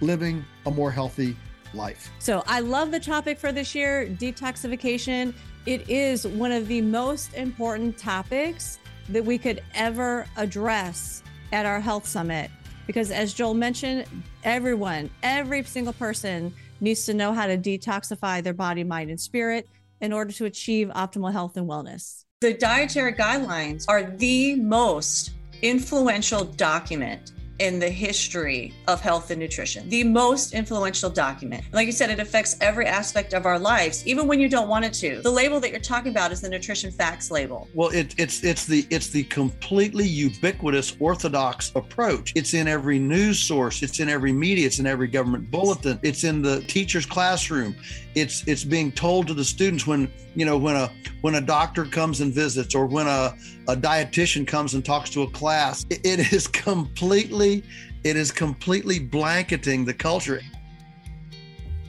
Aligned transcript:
living 0.00 0.44
a 0.66 0.70
more 0.70 0.90
healthy 0.90 1.36
life. 1.74 2.10
So 2.18 2.42
I 2.46 2.60
love 2.60 2.90
the 2.90 3.00
topic 3.00 3.38
for 3.38 3.52
this 3.52 3.74
year 3.74 4.06
detoxification. 4.06 5.34
It 5.66 5.88
is 5.88 6.26
one 6.26 6.52
of 6.52 6.68
the 6.68 6.80
most 6.80 7.34
important 7.34 7.98
topics 7.98 8.78
that 9.08 9.24
we 9.24 9.38
could 9.38 9.62
ever 9.74 10.26
address 10.36 11.22
at 11.52 11.66
our 11.66 11.80
health 11.80 12.06
summit. 12.06 12.50
Because 12.86 13.10
as 13.10 13.34
Joel 13.34 13.54
mentioned, 13.54 14.06
everyone, 14.42 15.10
every 15.22 15.62
single 15.64 15.92
person 15.92 16.52
needs 16.80 17.04
to 17.06 17.14
know 17.14 17.32
how 17.32 17.46
to 17.46 17.56
detoxify 17.56 18.42
their 18.42 18.54
body, 18.54 18.84
mind, 18.84 19.10
and 19.10 19.20
spirit 19.20 19.68
in 20.00 20.12
order 20.12 20.32
to 20.32 20.46
achieve 20.46 20.88
optimal 20.88 21.30
health 21.30 21.56
and 21.56 21.68
wellness. 21.68 22.24
The 22.40 22.54
dietary 22.54 23.12
guidelines 23.12 23.84
are 23.86 24.02
the 24.02 24.56
most 24.56 25.32
influential 25.62 26.44
document 26.44 27.32
in 27.60 27.78
the 27.78 27.88
history 27.88 28.72
of 28.88 29.00
health 29.02 29.30
and 29.30 29.38
nutrition, 29.38 29.86
the 29.90 30.02
most 30.02 30.54
influential 30.54 31.10
document. 31.10 31.62
Like 31.72 31.86
you 31.86 31.92
said, 31.92 32.10
it 32.10 32.18
affects 32.18 32.56
every 32.60 32.86
aspect 32.86 33.34
of 33.34 33.44
our 33.44 33.58
lives, 33.58 34.04
even 34.06 34.26
when 34.26 34.40
you 34.40 34.48
don't 34.48 34.66
want 34.66 34.86
it 34.86 34.94
to. 34.94 35.20
The 35.20 35.30
label 35.30 35.60
that 35.60 35.70
you're 35.70 35.78
talking 35.78 36.10
about 36.10 36.32
is 36.32 36.40
the 36.40 36.48
nutrition 36.48 36.90
facts 36.90 37.30
label. 37.30 37.68
Well, 37.74 37.90
it, 37.90 38.14
it's 38.18 38.42
it's 38.42 38.64
the 38.64 38.86
it's 38.88 39.10
the 39.10 39.24
completely 39.24 40.08
ubiquitous 40.08 40.96
orthodox 40.98 41.70
approach. 41.74 42.32
It's 42.34 42.54
in 42.54 42.66
every 42.66 42.98
news 42.98 43.38
source, 43.38 43.82
it's 43.82 44.00
in 44.00 44.08
every 44.08 44.32
media, 44.32 44.66
it's 44.66 44.78
in 44.78 44.86
every 44.86 45.06
government 45.06 45.50
bulletin, 45.50 46.00
it's 46.02 46.24
in 46.24 46.40
the 46.40 46.62
teacher's 46.62 47.04
classroom. 47.04 47.76
It's 48.14 48.42
it's 48.48 48.64
being 48.64 48.90
told 48.90 49.28
to 49.28 49.34
the 49.34 49.44
students 49.44 49.86
when 49.86 50.10
you 50.34 50.44
know 50.44 50.58
when 50.58 50.74
a 50.74 50.90
when 51.20 51.36
a 51.36 51.40
doctor 51.40 51.84
comes 51.84 52.20
and 52.20 52.34
visits 52.34 52.74
or 52.74 52.86
when 52.86 53.06
a, 53.06 53.34
a 53.68 53.76
dietitian 53.76 54.46
comes 54.46 54.74
and 54.74 54.84
talks 54.84 55.10
to 55.10 55.22
a 55.22 55.30
class. 55.30 55.86
it, 55.90 56.00
it 56.04 56.32
is 56.32 56.48
completely 56.48 57.62
it 58.02 58.16
is 58.16 58.32
completely 58.32 58.98
blanketing 58.98 59.84
the 59.84 59.94
culture. 59.94 60.40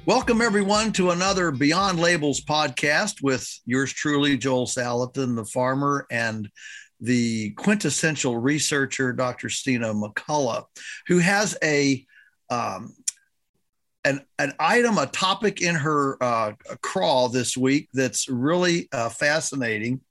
Welcome, 0.05 0.41
everyone, 0.41 0.91
to 0.93 1.11
another 1.11 1.51
Beyond 1.51 1.99
Labels 1.99 2.41
podcast 2.41 3.23
with 3.23 3.47
yours 3.65 3.93
truly, 3.93 4.37
Joel 4.37 4.65
Salatin, 4.65 5.35
the 5.35 5.45
farmer, 5.45 6.05
and 6.11 6.49
the 6.99 7.51
quintessential 7.51 8.37
researcher, 8.37 9.13
Dr. 9.13 9.49
Sina 9.49 9.93
McCullough, 9.93 10.65
who 11.07 11.19
has 11.19 11.57
a 11.63 12.05
um, 12.49 12.93
an, 14.03 14.21
an 14.39 14.53
item, 14.59 14.97
a 14.97 15.05
topic 15.05 15.61
in 15.61 15.75
her 15.75 16.21
uh, 16.21 16.53
crawl 16.81 17.29
this 17.29 17.55
week 17.55 17.89
that's 17.93 18.27
really 18.27 18.87
uh, 18.91 19.09
fascinating. 19.09 20.01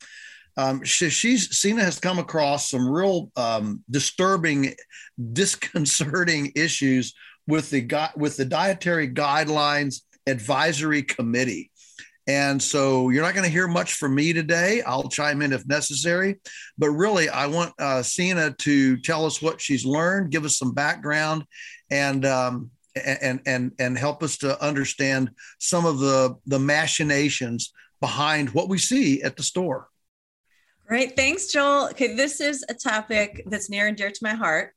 Um, 0.57 0.85
she, 0.85 1.11
she's 1.11 1.59
Sina 1.59 1.83
has 1.83 1.99
come 1.99 2.19
across 2.19 2.71
some 2.71 2.89
real 2.89 3.31
um, 3.37 3.83
disturbing, 3.91 4.75
disconcerting 5.33 6.53
issues 6.55 7.15
with 7.47 7.71
the 7.71 8.11
with 8.17 8.37
the 8.37 8.45
dietary 8.45 9.09
guidelines 9.09 10.03
advisory 10.27 11.03
committee. 11.03 11.71
And 12.27 12.63
so 12.63 13.09
you're 13.09 13.23
not 13.23 13.35
going 13.35 13.47
to 13.47 13.51
hear 13.51 13.67
much 13.67 13.95
from 13.95 14.15
me 14.15 14.33
today. 14.33 14.83
I'll 14.83 15.09
chime 15.09 15.43
in 15.43 15.53
if 15.53 15.67
necessary. 15.67 16.39
But 16.79 16.91
really, 16.91 17.29
I 17.29 17.47
want 17.47 17.73
uh, 17.79 18.03
to 18.05 18.97
tell 18.99 19.27
us 19.27 19.43
what 19.43 19.61
she's 19.61 19.85
learned, 19.85 20.31
give 20.31 20.45
us 20.45 20.57
some 20.57 20.73
background, 20.73 21.45
and 21.91 22.25
um, 22.25 22.71
and 22.97 23.41
and 23.47 23.73
and 23.79 23.99
help 23.99 24.23
us 24.23 24.39
to 24.39 24.63
understand 24.63 25.31
some 25.59 25.87
of 25.87 25.99
the 25.99 26.37
the 26.47 26.59
machinations 26.59 27.73
behind 28.01 28.51
what 28.51 28.69
we 28.69 28.79
see 28.79 29.23
at 29.23 29.37
the 29.37 29.43
store. 29.43 29.89
Great, 30.87 31.15
thanks, 31.15 31.47
Joel. 31.47 31.89
Okay, 31.91 32.15
this 32.15 32.41
is 32.41 32.65
a 32.69 32.75
topic 32.75 33.45
that's 33.47 33.71
near 33.71 33.87
and 33.87 33.97
dear 33.97 34.11
to 34.11 34.19
my 34.23 34.35
heart. 34.35 34.75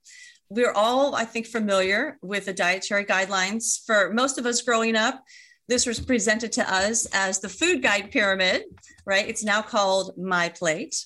We're 0.50 0.74
all, 0.74 1.16
I 1.16 1.26
think, 1.26 1.48
familiar 1.48 2.20
with 2.22 2.46
the 2.46 2.54
dietary 2.54 3.06
guidelines. 3.06 3.84
For 3.86 4.14
most 4.14 4.38
of 4.38 4.46
us 4.46 4.62
growing 4.62 4.96
up, 4.96 5.24
this 5.68 5.88
was 5.88 6.00
presented 6.00 6.52
to 6.54 6.72
us 6.72 7.08
as 7.14 7.40
the 7.40 7.50
food 7.50 7.82
guide 7.82 8.12
pyramid, 8.12 8.64
right? 9.06 9.28
It's 9.28 9.44
now 9.44 9.64
called 9.64 10.16
My 10.18 10.50
Plate. 10.50 11.04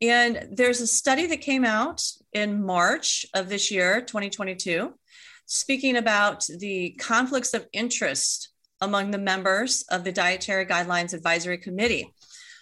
And 0.00 0.48
there's 0.52 0.80
a 0.80 0.86
study 0.86 1.26
that 1.26 1.40
came 1.40 1.64
out 1.64 2.02
in 2.32 2.64
March 2.64 3.26
of 3.34 3.48
this 3.48 3.70
year, 3.70 4.00
2022, 4.00 4.94
speaking 5.48 5.96
about 5.96 6.46
the 6.58 6.90
conflicts 6.98 7.54
of 7.54 7.66
interest 7.72 8.50
among 8.82 9.10
the 9.10 9.18
members 9.18 9.82
of 9.90 10.04
the 10.04 10.12
Dietary 10.12 10.66
Guidelines 10.66 11.14
Advisory 11.14 11.58
Committee. 11.58 12.12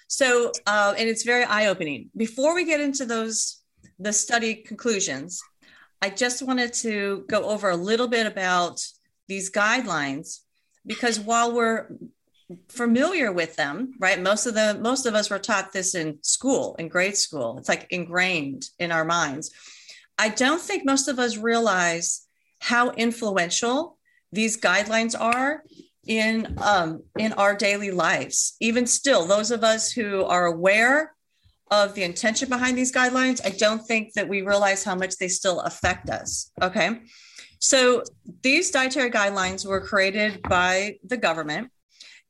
So, 0.08 0.52
uh, 0.66 0.94
and 0.96 1.08
it's 1.08 1.24
very 1.24 1.44
eye 1.44 1.66
opening. 1.66 2.10
Before 2.16 2.54
we 2.54 2.64
get 2.64 2.80
into 2.80 3.04
those, 3.04 3.60
the 3.98 4.12
study 4.12 4.54
conclusions, 4.54 5.42
I 6.00 6.10
just 6.10 6.42
wanted 6.42 6.72
to 6.74 7.24
go 7.28 7.44
over 7.44 7.70
a 7.70 7.76
little 7.76 8.06
bit 8.06 8.26
about 8.26 8.80
these 9.26 9.50
guidelines 9.50 10.40
because 10.86 11.18
while 11.18 11.52
we're 11.52 11.88
familiar 12.68 13.32
with 13.32 13.56
them 13.56 13.92
right 13.98 14.22
most 14.22 14.46
of 14.46 14.54
the 14.54 14.78
most 14.80 15.04
of 15.04 15.16
us 15.16 15.28
were 15.28 15.38
taught 15.38 15.72
this 15.72 15.96
in 15.96 16.16
school 16.22 16.76
in 16.78 16.86
grade 16.86 17.16
school 17.16 17.58
it's 17.58 17.68
like 17.68 17.88
ingrained 17.90 18.70
in 18.78 18.92
our 18.92 19.04
minds 19.04 19.50
i 20.16 20.28
don't 20.28 20.60
think 20.60 20.84
most 20.84 21.08
of 21.08 21.18
us 21.18 21.36
realize 21.36 22.25
how 22.60 22.90
influential 22.90 23.98
these 24.32 24.58
guidelines 24.60 25.18
are 25.18 25.62
in 26.06 26.56
um, 26.62 27.02
in 27.18 27.32
our 27.34 27.54
daily 27.54 27.90
lives. 27.90 28.56
Even 28.60 28.86
still, 28.86 29.26
those 29.26 29.50
of 29.50 29.64
us 29.64 29.90
who 29.90 30.24
are 30.24 30.46
aware 30.46 31.14
of 31.70 31.94
the 31.94 32.04
intention 32.04 32.48
behind 32.48 32.78
these 32.78 32.92
guidelines, 32.92 33.44
I 33.44 33.50
don't 33.50 33.84
think 33.84 34.12
that 34.14 34.28
we 34.28 34.42
realize 34.42 34.84
how 34.84 34.94
much 34.94 35.16
they 35.16 35.28
still 35.28 35.60
affect 35.60 36.10
us. 36.10 36.50
Okay. 36.62 37.00
So 37.58 38.02
these 38.42 38.70
dietary 38.70 39.10
guidelines 39.10 39.66
were 39.66 39.80
created 39.80 40.42
by 40.42 40.98
the 41.02 41.16
government 41.16 41.70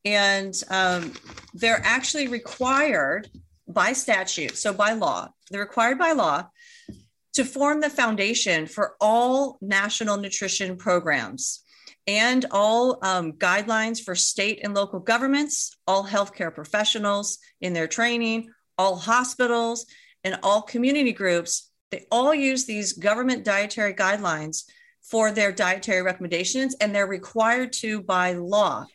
and 0.07 0.55
um, 0.71 1.13
they're 1.53 1.83
actually 1.85 2.29
required 2.29 3.29
by 3.69 3.93
statute, 3.93 4.57
so 4.57 4.73
by 4.73 4.93
law, 4.93 5.29
they're 5.51 5.61
required 5.61 5.99
by 5.99 6.13
law 6.13 6.49
to 7.37 7.45
form 7.45 7.81
the 7.81 7.91
foundation 7.91 8.67
for 8.67 8.97
all 8.99 9.59
national 9.61 10.17
nutrition 10.17 10.75
programs 10.77 11.63
and 12.07 12.47
all 12.51 12.99
um, 13.03 13.33
guidelines 13.33 14.03
for 14.03 14.15
state 14.15 14.61
and 14.65 14.73
local 14.73 15.01
governments, 15.01 15.77
all 15.87 16.07
healthcare 16.07 16.55
professionals 16.55 17.39
in 17.61 17.75
their 17.75 17.89
training, 17.89 18.49
all 18.79 18.97
hospitals, 18.97 19.85
and 20.25 20.39
all 20.43 20.63
community 20.63 21.13
groups. 21.13 21.71
They 21.91 22.07
all 22.11 22.35
use 22.35 22.65
these 22.65 22.95
government 22.95 23.45
dietary 23.45 23.93
guidelines 23.93 24.65
for 25.03 25.31
their 25.31 25.53
dietary 25.53 26.01
recommendations, 26.01 26.75
and 26.81 26.95
they're 26.95 27.07
required 27.07 27.71
to 27.75 28.01
by 28.01 28.33
law. 28.33 28.87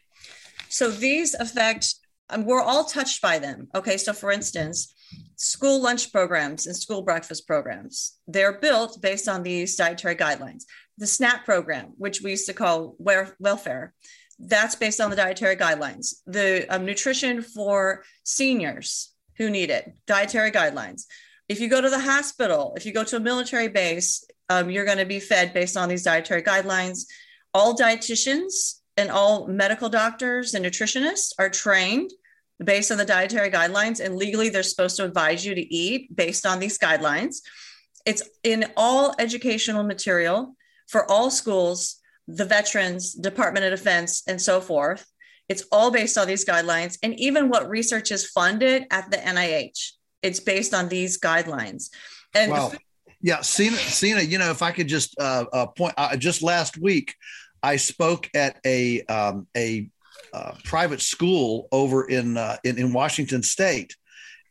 So 0.68 0.90
these 0.90 1.36
affect, 1.36 1.94
um, 2.30 2.46
we're 2.46 2.62
all 2.62 2.86
touched 2.86 3.22
by 3.22 3.38
them. 3.38 3.68
Okay, 3.76 3.98
so 3.98 4.14
for 4.14 4.32
instance, 4.32 4.96
school 5.36 5.82
lunch 5.82 6.12
programs 6.12 6.68
and 6.68 6.76
school 6.76 7.02
breakfast 7.02 7.48
programs, 7.48 8.18
they're 8.28 8.60
built 8.60 9.02
based 9.02 9.28
on 9.28 9.44
these 9.44 9.76
dietary 9.76 10.16
guidelines 10.16 10.64
the 11.02 11.08
SNAP 11.08 11.46
program, 11.46 11.94
which 11.98 12.22
we 12.22 12.30
used 12.30 12.46
to 12.46 12.54
call 12.54 12.96
welfare, 13.00 13.94
that's 14.38 14.76
based 14.76 15.02
on 15.02 15.10
the 15.10 15.16
dietary 15.16 15.56
guidelines. 15.56 16.14
The 16.28 16.68
um, 16.70 16.86
nutrition 16.86 17.42
for 17.42 18.04
seniors 18.24 19.12
who 19.38 19.50
need 19.50 19.72
it, 19.72 19.92
dietary 20.06 20.52
guidelines. 20.52 21.06
If 21.50 21.60
you 21.60 21.70
go 21.70 21.82
to 21.82 21.90
the 21.90 22.00
hospital, 22.00 22.74
if 22.78 22.86
you 22.86 22.94
go 22.94 23.04
to 23.04 23.18
a 23.18 23.20
military 23.20 23.68
base, 23.68 24.24
um, 24.50 24.70
you're 24.70 24.86
going 24.86 25.00
to 25.00 25.06
be 25.06 25.20
fed 25.20 25.54
based 25.54 25.76
on 25.76 25.90
these 25.90 26.04
dietary 26.04 26.44
guidelines. 26.44 27.06
All 27.54 27.76
dietitians 27.76 28.82
and 28.96 29.10
all 29.10 29.48
medical 29.48 29.90
doctors 29.90 30.54
and 30.54 30.64
nutritionists 30.64 31.34
are 31.40 31.50
trained 31.50 32.12
based 32.64 32.92
on 32.92 32.98
the 32.98 33.06
dietary 33.06 33.50
guidelines, 33.50 34.00
and 34.00 34.16
legally 34.16 34.50
they're 34.50 34.64
supposed 34.64 34.98
to 34.98 35.06
advise 35.06 35.46
you 35.46 35.56
to 35.56 35.74
eat 35.74 36.16
based 36.16 36.46
on 36.46 36.60
these 36.60 36.78
guidelines. 36.78 37.38
It's 38.06 38.24
in 38.44 38.66
all 38.78 39.14
educational 39.20 39.84
material 39.84 40.56
for 40.88 41.10
all 41.10 41.30
schools, 41.30 41.98
the 42.28 42.46
veterans, 42.46 43.14
Department 43.14 43.66
of 43.66 43.72
Defense, 43.72 44.24
and 44.28 44.42
so 44.42 44.62
forth. 44.62 45.06
It's 45.50 45.66
all 45.72 45.92
based 45.92 46.18
on 46.18 46.28
these 46.28 46.46
guidelines. 46.46 46.98
And 47.04 47.20
even 47.20 47.50
what 47.50 47.70
research 47.70 48.12
is 48.12 48.28
funded 48.28 48.86
at 48.90 49.12
the 49.12 49.18
NIH, 49.18 49.92
it's 50.22 50.40
based 50.40 50.74
on 50.74 50.88
these 50.88 51.20
guidelines. 51.20 51.90
And 52.34 52.52
wow. 52.52 52.72
yeah, 53.22 53.42
Sina, 53.42 53.76
Sina, 53.76 54.22
you 54.22 54.38
know, 54.38 54.50
if 54.52 54.62
I 54.62 54.72
could 54.72 54.88
just 54.88 55.14
uh, 55.20 55.46
uh, 55.52 55.68
point, 55.68 55.94
uh, 55.98 56.16
just 56.16 56.42
last 56.42 56.78
week, 56.78 57.16
I 57.64 57.76
spoke 57.76 58.30
at 58.34 58.60
a 58.66 59.02
um, 59.04 59.48
a 59.56 59.90
uh, 60.34 60.54
private 60.64 61.02
school 61.02 61.68
over 61.72 62.08
in, 62.08 62.38
uh, 62.38 62.58
in 62.64 62.78
in 62.78 62.94
Washington 62.94 63.44
State, 63.44 63.96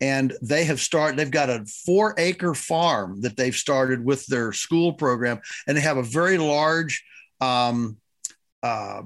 and 0.00 0.32
they 0.42 0.64
have 0.64 0.80
started 0.80 1.18
they've 1.18 1.30
got 1.30 1.50
a 1.50 1.64
four 1.86 2.14
acre 2.18 2.54
farm 2.54 3.20
that 3.22 3.36
they've 3.36 3.54
started 3.54 4.04
with 4.04 4.26
their 4.26 4.52
school 4.52 4.92
program. 4.92 5.40
And 5.66 5.76
they 5.76 5.82
have 5.82 5.96
a 5.96 6.02
very 6.02 6.38
large 6.38 7.04
um, 7.40 7.96
uh, 8.62 9.02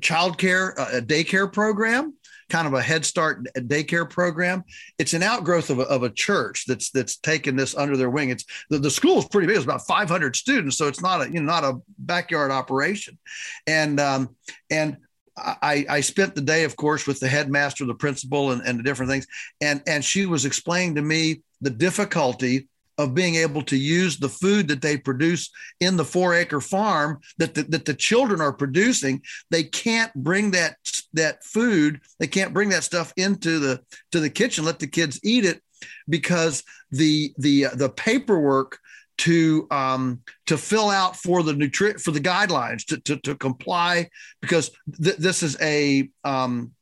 child 0.00 0.38
care 0.38 0.78
uh, 0.80 1.00
daycare 1.00 1.52
program 1.52 2.14
kind 2.48 2.66
of 2.66 2.74
a 2.74 2.82
head 2.82 3.04
start 3.04 3.44
daycare 3.56 4.08
program. 4.08 4.64
It's 4.98 5.14
an 5.14 5.22
outgrowth 5.22 5.70
of 5.70 5.78
a, 5.78 5.82
of 5.82 6.02
a 6.02 6.10
church 6.10 6.64
that's 6.66 6.90
that's 6.90 7.16
taken 7.16 7.56
this 7.56 7.74
under 7.74 7.96
their 7.96 8.10
wing. 8.10 8.30
It's 8.30 8.44
the, 8.70 8.78
the 8.78 8.90
school 8.90 9.18
is 9.18 9.26
pretty 9.26 9.46
big. 9.46 9.56
It's 9.56 9.64
about 9.64 9.86
500 9.86 10.36
students. 10.36 10.76
So 10.76 10.86
it's 10.88 11.00
not 11.00 11.22
a 11.22 11.30
you 11.30 11.40
know 11.40 11.46
not 11.46 11.64
a 11.64 11.80
backyard 11.98 12.50
operation. 12.50 13.18
And 13.66 13.98
um, 14.00 14.36
and 14.70 14.98
I, 15.36 15.84
I 15.88 16.00
spent 16.00 16.34
the 16.34 16.40
day, 16.40 16.64
of 16.64 16.76
course, 16.76 17.06
with 17.06 17.20
the 17.20 17.28
headmaster, 17.28 17.84
the 17.84 17.94
principal, 17.94 18.52
and, 18.52 18.62
and 18.62 18.78
the 18.78 18.82
different 18.82 19.10
things. 19.10 19.26
And, 19.60 19.82
and 19.86 20.04
she 20.04 20.26
was 20.26 20.44
explaining 20.44 20.94
to 20.94 21.02
me 21.02 21.42
the 21.60 21.70
difficulty 21.70 22.68
of 22.98 23.14
being 23.14 23.34
able 23.34 23.62
to 23.62 23.76
use 23.76 24.18
the 24.18 24.28
food 24.28 24.68
that 24.68 24.80
they 24.80 24.96
produce 24.96 25.50
in 25.80 25.96
the 25.96 26.04
four 26.04 26.34
acre 26.34 26.60
farm 26.60 27.20
that 27.38 27.54
the, 27.54 27.64
that 27.64 27.84
the 27.84 27.94
children 27.94 28.40
are 28.40 28.52
producing 28.52 29.20
they 29.50 29.64
can't 29.64 30.14
bring 30.14 30.52
that 30.52 30.76
that 31.12 31.42
food 31.42 32.00
they 32.20 32.26
can't 32.28 32.54
bring 32.54 32.68
that 32.68 32.84
stuff 32.84 33.12
into 33.16 33.58
the 33.58 33.80
to 34.12 34.20
the 34.20 34.30
kitchen 34.30 34.64
let 34.64 34.78
the 34.78 34.86
kids 34.86 35.18
eat 35.24 35.44
it 35.44 35.60
because 36.08 36.62
the 36.90 37.34
the 37.38 37.66
uh, 37.66 37.74
the 37.74 37.88
paperwork 37.88 38.78
to 39.18 39.66
um, 39.70 40.20
to 40.46 40.56
fill 40.56 40.90
out 40.90 41.16
for 41.16 41.42
the 41.42 41.52
nutri- 41.52 42.00
for 42.00 42.10
the 42.10 42.20
guidelines 42.20 42.84
to, 42.86 42.98
to, 43.00 43.16
to 43.18 43.34
comply 43.34 44.08
because 44.40 44.70
th- 45.02 45.16
this 45.16 45.42
is 45.42 45.56
a 45.60 46.08
um, 46.24 46.72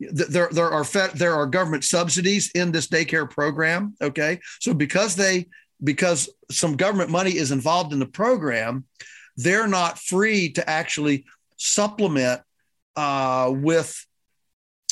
th- 0.00 0.28
there 0.28 0.48
there 0.52 0.70
are 0.70 0.84
fed, 0.84 1.10
there 1.12 1.34
are 1.34 1.46
government 1.46 1.84
subsidies 1.84 2.50
in 2.54 2.72
this 2.72 2.88
daycare 2.88 3.28
program 3.28 3.94
okay? 4.00 4.38
So 4.60 4.74
because 4.74 5.16
they 5.16 5.46
because 5.82 6.28
some 6.50 6.76
government 6.76 7.10
money 7.10 7.32
is 7.32 7.50
involved 7.50 7.92
in 7.92 7.98
the 7.98 8.06
program 8.06 8.84
they're 9.36 9.68
not 9.68 9.98
free 9.98 10.50
to 10.52 10.68
actually 10.68 11.24
supplement 11.56 12.42
uh, 12.96 13.50
with 13.54 14.06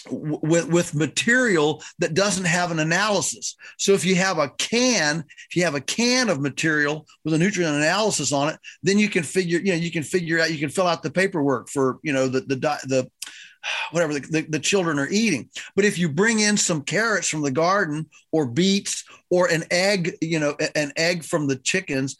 with, 0.08 0.68
with 0.68 0.94
material 0.94 1.82
that 1.98 2.14
doesn't 2.14 2.44
have 2.44 2.70
an 2.70 2.78
analysis. 2.78 3.56
So 3.78 3.92
if 3.92 4.04
you 4.04 4.14
have 4.16 4.38
a 4.38 4.50
can, 4.50 5.24
if 5.48 5.56
you 5.56 5.64
have 5.64 5.74
a 5.74 5.80
can 5.80 6.28
of 6.28 6.40
material 6.40 7.06
with 7.24 7.34
a 7.34 7.38
nutrient 7.38 7.76
analysis 7.76 8.32
on 8.32 8.50
it, 8.50 8.58
then 8.82 8.98
you 8.98 9.08
can 9.08 9.22
figure, 9.22 9.58
you 9.58 9.72
know, 9.72 9.78
you 9.78 9.90
can 9.90 10.02
figure 10.02 10.40
out, 10.40 10.52
you 10.52 10.58
can 10.58 10.70
fill 10.70 10.86
out 10.86 11.02
the 11.02 11.10
paperwork 11.10 11.68
for, 11.68 11.98
you 12.02 12.12
know, 12.12 12.28
the, 12.28 12.40
the, 12.40 12.56
the, 12.56 13.10
whatever 13.90 14.14
the, 14.14 14.20
the, 14.20 14.40
the, 14.42 14.58
children 14.58 14.98
are 14.98 15.08
eating. 15.10 15.48
But 15.76 15.84
if 15.84 15.98
you 15.98 16.08
bring 16.08 16.40
in 16.40 16.56
some 16.56 16.82
carrots 16.82 17.28
from 17.28 17.42
the 17.42 17.50
garden 17.50 18.08
or 18.32 18.46
beets 18.46 19.04
or 19.30 19.48
an 19.48 19.64
egg, 19.70 20.16
you 20.20 20.38
know, 20.38 20.56
an 20.74 20.92
egg 20.96 21.24
from 21.24 21.46
the 21.46 21.56
chickens, 21.56 22.16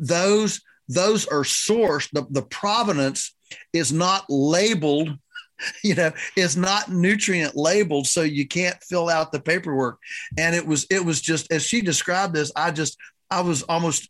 those, 0.00 0.60
those 0.88 1.26
are 1.26 1.42
sourced, 1.42 2.10
the, 2.10 2.26
the 2.30 2.42
provenance 2.42 3.34
is 3.72 3.92
not 3.92 4.24
labeled 4.28 5.10
you 5.82 5.94
know 5.94 6.12
is 6.36 6.56
not 6.56 6.90
nutrient 6.90 7.56
labeled 7.56 8.06
so 8.06 8.22
you 8.22 8.46
can't 8.46 8.82
fill 8.82 9.08
out 9.08 9.32
the 9.32 9.40
paperwork. 9.40 9.98
And 10.38 10.54
it 10.54 10.66
was 10.66 10.86
it 10.90 11.04
was 11.04 11.20
just 11.20 11.50
as 11.52 11.62
she 11.62 11.80
described 11.80 12.34
this 12.34 12.52
i 12.56 12.70
just 12.70 12.96
i 13.30 13.40
was 13.40 13.62
almost 13.64 14.08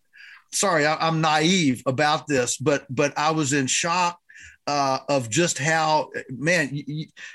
sorry 0.52 0.86
I, 0.86 1.08
am 1.08 1.20
naive 1.20 1.82
about 1.86 2.26
this 2.26 2.56
but 2.56 2.86
but 2.88 3.16
i 3.18 3.30
was 3.30 3.52
in 3.52 3.66
shock 3.66 4.18
uh, 4.66 4.98
of 5.08 5.30
just 5.30 5.58
how 5.58 6.10
man 6.28 6.76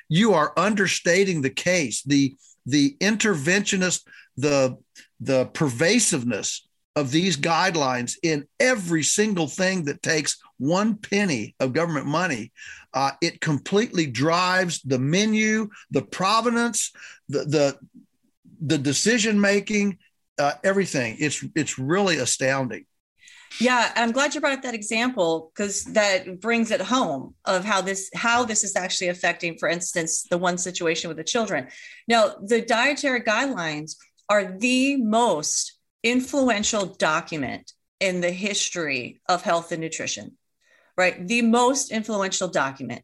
you 0.10 0.34
are 0.34 0.54
understating 0.58 1.42
the 1.42 1.50
case. 1.50 2.04
The 2.04 2.36
the 2.66 2.96
interventionist 3.00 4.04
the 4.38 4.78
the 5.20 5.46
pervasiveness 5.48 6.68
of 6.96 7.12
these 7.12 7.38
guidelines 7.38 8.16
in 8.22 8.48
every 8.60 9.04
single 9.04 9.48
thing 9.48 9.86
that 9.86 10.02
takes 10.02 10.38
one 10.62 10.96
penny 10.96 11.56
of 11.60 11.74
government 11.74 12.06
money 12.06 12.52
uh, 12.94 13.12
it 13.22 13.42
completely 13.42 14.06
drives 14.06 14.82
the 14.82 15.00
menu, 15.00 15.70
the 15.92 16.02
provenance, 16.02 16.92
the 17.30 17.40
the, 17.46 17.80
the 18.62 18.78
decision 18.78 19.40
making, 19.40 19.98
uh, 20.38 20.54
everything. 20.64 21.16
It's 21.20 21.44
it's 21.56 21.80
really 21.80 22.18
astounding. 22.18 22.86
Yeah, 23.60 23.92
I'm 23.96 24.12
glad 24.12 24.34
you 24.34 24.40
brought 24.40 24.54
up 24.54 24.62
that 24.62 24.74
example 24.74 25.52
because 25.54 25.84
that 25.86 26.40
brings 26.40 26.72
it 26.72 26.80
home 26.80 27.36
of 27.46 27.66
how 27.66 27.82
this 27.82 28.10
how 28.14 28.46
this 28.46 28.64
is 28.64 28.76
actually 28.76 29.10
affecting, 29.10 29.58
for 29.58 29.70
instance, 29.70 30.24
the 30.30 30.38
one 30.38 30.58
situation 30.58 31.08
with 31.08 31.18
the 31.18 31.24
children. 31.24 31.68
Now, 32.08 32.36
the 32.42 32.62
dietary 32.62 33.22
guidelines 33.22 33.96
are 34.30 34.58
the 34.58 34.98
most 34.98 35.78
influential 36.04 36.86
document 36.86 37.74
in 38.00 38.22
the 38.22 38.32
history 38.32 39.22
of 39.30 39.44
health 39.44 39.72
and 39.72 39.82
nutrition 39.82 40.38
right? 40.98 41.28
The 41.28 41.42
most 41.42 41.92
influential 41.92 42.48
document. 42.48 43.02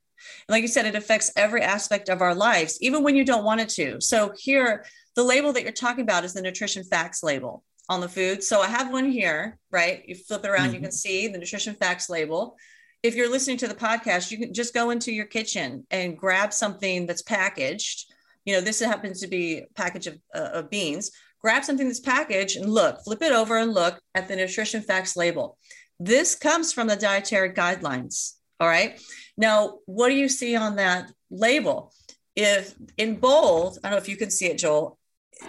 And 0.48 0.54
like 0.54 0.62
you 0.62 0.68
said, 0.68 0.86
it 0.86 0.96
affects 0.96 1.32
every 1.36 1.62
aspect 1.62 2.10
of 2.10 2.22
our 2.22 2.36
lives, 2.36 2.78
even 2.82 3.04
when 3.04 3.16
you 3.16 3.26
don't 3.26 3.44
want 3.44 3.62
it 3.62 3.70
to. 3.70 4.02
So 4.02 4.34
here, 4.38 4.86
the 5.16 5.24
label 5.24 5.54
that 5.54 5.64
you're 5.64 5.72
talking 5.72 6.04
about 6.04 6.24
is 6.24 6.34
the 6.34 6.42
nutrition 6.42 6.84
facts 6.84 7.24
label 7.24 7.64
on 7.90 8.02
the 8.02 8.10
food. 8.10 8.44
So 8.44 8.62
I 8.62 8.68
have 8.68 8.92
one 8.92 9.10
here, 9.10 9.58
right? 9.72 10.04
You 10.08 10.16
flip 10.16 10.44
it 10.44 10.50
around, 10.50 10.68
mm-hmm. 10.68 10.76
you 10.76 10.82
can 10.82 10.92
see 10.92 11.28
the 11.28 11.38
nutrition 11.38 11.76
facts 11.76 12.10
label. 12.10 12.58
If 13.04 13.16
you're 13.16 13.32
listening 13.32 13.58
to 13.58 13.68
the 13.68 13.76
podcast, 13.76 14.32
you 14.32 14.38
can 14.38 14.54
just 14.54 14.74
go 14.74 14.90
into 14.90 15.12
your 15.12 15.26
kitchen 15.26 15.86
and 15.92 16.18
grab 16.18 16.52
something 16.52 17.06
that's 17.06 17.22
packaged. 17.22 18.12
You 18.46 18.54
know, 18.54 18.62
this 18.62 18.80
happens 18.80 19.22
to 19.22 19.28
be 19.28 19.60
a 19.60 19.66
package 19.76 20.08
of, 20.08 20.20
uh, 20.36 20.50
of 20.54 20.70
beans. 20.70 21.12
Grab 21.42 21.64
something 21.64 21.88
that's 21.88 22.00
packaged 22.00 22.58
and 22.58 22.70
look, 22.70 23.04
flip 23.04 23.22
it 23.22 23.32
over 23.32 23.58
and 23.58 23.74
look 23.74 24.00
at 24.16 24.28
the 24.28 24.36
nutrition 24.36 24.82
facts 24.82 25.16
label. 25.16 25.58
This 26.00 26.36
comes 26.36 26.74
from 26.74 26.88
the 26.88 26.96
dietary 26.96 27.52
guidelines. 27.52 28.34
All 28.60 28.68
right. 28.68 29.00
Now, 29.38 29.80
what 29.86 30.10
do 30.10 30.16
you 30.16 30.30
see 30.30 30.56
on 30.56 30.76
that 30.78 31.12
label? 31.30 31.94
If 32.36 32.76
in 32.98 33.16
bold, 33.16 33.80
I 33.84 33.90
don't 33.90 33.98
know 33.98 34.02
if 34.02 34.10
you 34.10 34.18
can 34.18 34.30
see 34.30 34.46
it, 34.48 34.60
Joel. 34.60 34.98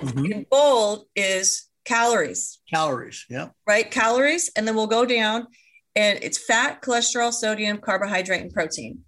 Mm-hmm. 0.01 0.33
In 0.33 0.47
bold 0.51 1.05
is 1.15 1.69
calories. 1.85 2.61
Calories, 2.73 3.27
yeah. 3.29 3.49
Right, 3.67 3.91
calories, 3.91 4.51
and 4.57 4.67
then 4.67 4.75
we'll 4.75 4.87
go 4.87 5.05
down, 5.05 5.47
and 5.97 6.19
it's 6.23 6.39
fat, 6.39 6.83
cholesterol, 6.83 7.33
sodium, 7.33 7.79
carbohydrate, 7.79 8.43
and 8.43 8.53
protein. 8.53 9.01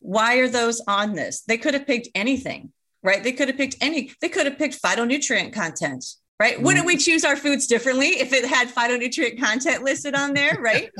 Why 0.00 0.36
are 0.36 0.48
those 0.48 0.80
on 0.86 1.14
this? 1.14 1.42
They 1.42 1.58
could 1.58 1.74
have 1.74 1.86
picked 1.86 2.08
anything, 2.14 2.72
right? 3.02 3.22
They 3.22 3.32
could 3.32 3.48
have 3.48 3.56
picked 3.56 3.76
any. 3.80 4.12
They 4.20 4.28
could 4.28 4.46
have 4.46 4.58
picked 4.58 4.80
phytonutrient 4.82 5.52
content 5.52 6.04
right? 6.38 6.60
Wouldn't 6.60 6.86
we 6.86 6.96
mm. 6.96 7.04
choose 7.04 7.24
our 7.24 7.36
foods 7.36 7.66
differently 7.66 8.20
if 8.20 8.32
it 8.32 8.44
had 8.44 8.68
phytonutrient 8.68 9.40
content 9.40 9.82
listed 9.82 10.14
on 10.14 10.34
there, 10.34 10.58
right? 10.60 10.90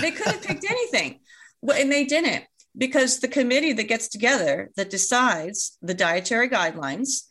they 0.00 0.10
could 0.10 0.26
have 0.26 0.42
picked 0.42 0.64
anything, 0.64 1.20
and 1.62 1.90
they 1.90 2.04
didn't 2.04 2.44
because 2.76 3.18
the 3.18 3.28
committee 3.28 3.72
that 3.72 3.88
gets 3.88 4.08
together 4.08 4.70
that 4.76 4.90
decides 4.90 5.76
the 5.82 5.94
dietary 5.94 6.48
guidelines 6.48 7.22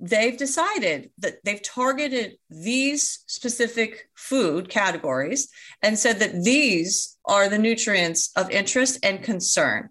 they've 0.00 0.36
decided 0.36 1.10
that 1.18 1.44
they've 1.44 1.62
targeted 1.62 2.38
these 2.48 3.22
specific 3.26 4.08
food 4.14 4.68
categories 4.68 5.48
and 5.82 5.98
said 5.98 6.18
that 6.20 6.42
these 6.42 7.18
are 7.26 7.48
the 7.48 7.58
nutrients 7.58 8.30
of 8.34 8.50
interest 8.50 8.98
and 9.02 9.22
concern. 9.22 9.90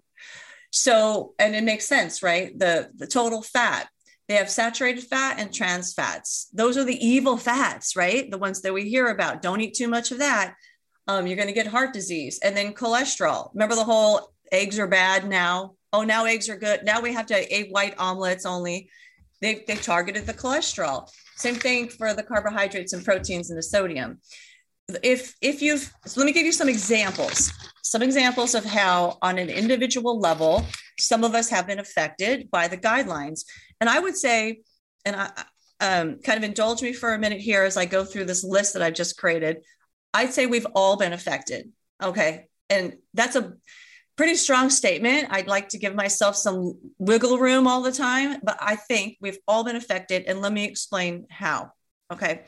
So, 0.72 1.34
and 1.38 1.56
it 1.56 1.64
makes 1.64 1.88
sense, 1.88 2.24
right? 2.24 2.58
The, 2.58 2.90
the 2.96 3.08
total 3.08 3.42
fat, 3.44 3.88
they 4.30 4.36
have 4.36 4.50
saturated 4.50 5.04
fat 5.04 5.38
and 5.40 5.54
trans 5.54 5.94
fats. 5.94 6.48
Those 6.54 6.78
are 6.78 6.86
the 6.86 7.06
evil 7.06 7.36
fats, 7.36 7.98
right? 7.98 8.32
The 8.32 8.38
ones 8.38 8.62
that 8.62 8.74
we 8.74 8.90
hear 8.90 9.08
about. 9.08 9.42
Don't 9.42 9.60
eat 9.60 9.76
too 9.76 9.90
much 9.90 10.12
of 10.12 10.20
that. 10.20 10.56
Um, 11.08 11.28
you're 11.28 11.36
going 11.36 11.50
to 11.50 11.54
get 11.54 11.68
heart 11.68 11.92
disease. 11.92 12.40
And 12.42 12.56
then 12.56 12.74
cholesterol. 12.74 13.50
Remember 13.54 13.76
the 13.76 13.84
whole 13.84 14.32
eggs 14.52 14.80
are 14.80 14.88
bad 14.88 15.28
now? 15.28 15.74
Oh, 15.92 16.04
now 16.04 16.24
eggs 16.24 16.48
are 16.48 16.56
good. 16.56 16.86
Now 16.86 17.02
we 17.02 17.12
have 17.12 17.26
to 17.26 17.54
eat 17.54 17.72
white 17.72 17.96
omelets 18.00 18.46
only 18.46 18.90
they, 19.42 19.64
they 19.68 19.76
targeted 19.76 20.26
the 20.26 20.34
cholesterol. 20.34 21.10
Same 21.36 21.56
thing 21.56 21.88
for 21.88 22.14
the 22.14 22.24
carbohydrates 22.24 22.94
and 22.94 23.04
proteins 23.04 23.50
and 23.50 23.58
the 23.58 23.64
sodium. 23.64 24.20
If 25.04 25.36
if 25.42 25.62
you've 25.62 25.94
so 26.06 26.20
let 26.20 26.26
me 26.26 26.34
give 26.34 26.46
you 26.46 26.52
some 26.52 26.68
examples, 26.68 27.54
some 27.84 28.02
examples 28.02 28.56
of 28.56 28.66
how 28.66 29.20
on 29.22 29.38
an 29.38 29.50
individual 29.50 30.20
level, 30.20 30.66
some 31.00 31.24
of 31.24 31.36
us 31.36 31.50
have 31.50 31.68
been 31.68 31.80
affected 31.80 32.50
by 32.52 32.68
the 32.68 32.78
guidelines. 32.78 33.46
And 33.80 33.90
I 33.90 34.00
would 34.00 34.16
say, 34.16 34.62
and 35.06 35.16
I 35.16 35.32
um, 35.80 36.20
kind 36.20 36.38
of 36.38 36.44
indulge 36.44 36.82
me 36.82 36.94
for 36.94 37.14
a 37.14 37.20
minute 37.20 37.40
here 37.40 37.64
as 37.64 37.78
I 37.78 37.86
go 37.86 38.04
through 38.04 38.26
this 38.26 38.44
list 38.44 38.74
that 38.74 38.82
I've 38.82 38.94
just 38.94 39.18
created. 39.18 39.64
I'd 40.14 40.34
say 40.34 40.46
we've 40.46 40.68
all 40.76 40.98
been 40.98 41.14
affected. 41.14 41.72
Okay. 42.02 42.48
And 42.70 42.98
that's 43.14 43.36
a 43.36 43.54
pretty 44.16 44.36
strong 44.36 44.70
statement. 44.70 45.28
I'd 45.30 45.48
like 45.48 45.70
to 45.70 45.78
give 45.78 45.96
myself 45.96 46.36
some 46.36 46.78
wiggle 46.98 47.38
room 47.38 47.68
all 47.68 47.82
the 47.82 47.92
time, 47.92 48.40
but 48.44 48.58
I 48.60 48.76
think 48.76 49.18
we've 49.22 49.38
all 49.48 49.64
been 49.64 49.78
affected. 49.78 50.26
And 50.28 50.42
let 50.42 50.52
me 50.52 50.66
explain 50.66 51.26
how. 51.30 51.72
Okay. 52.12 52.42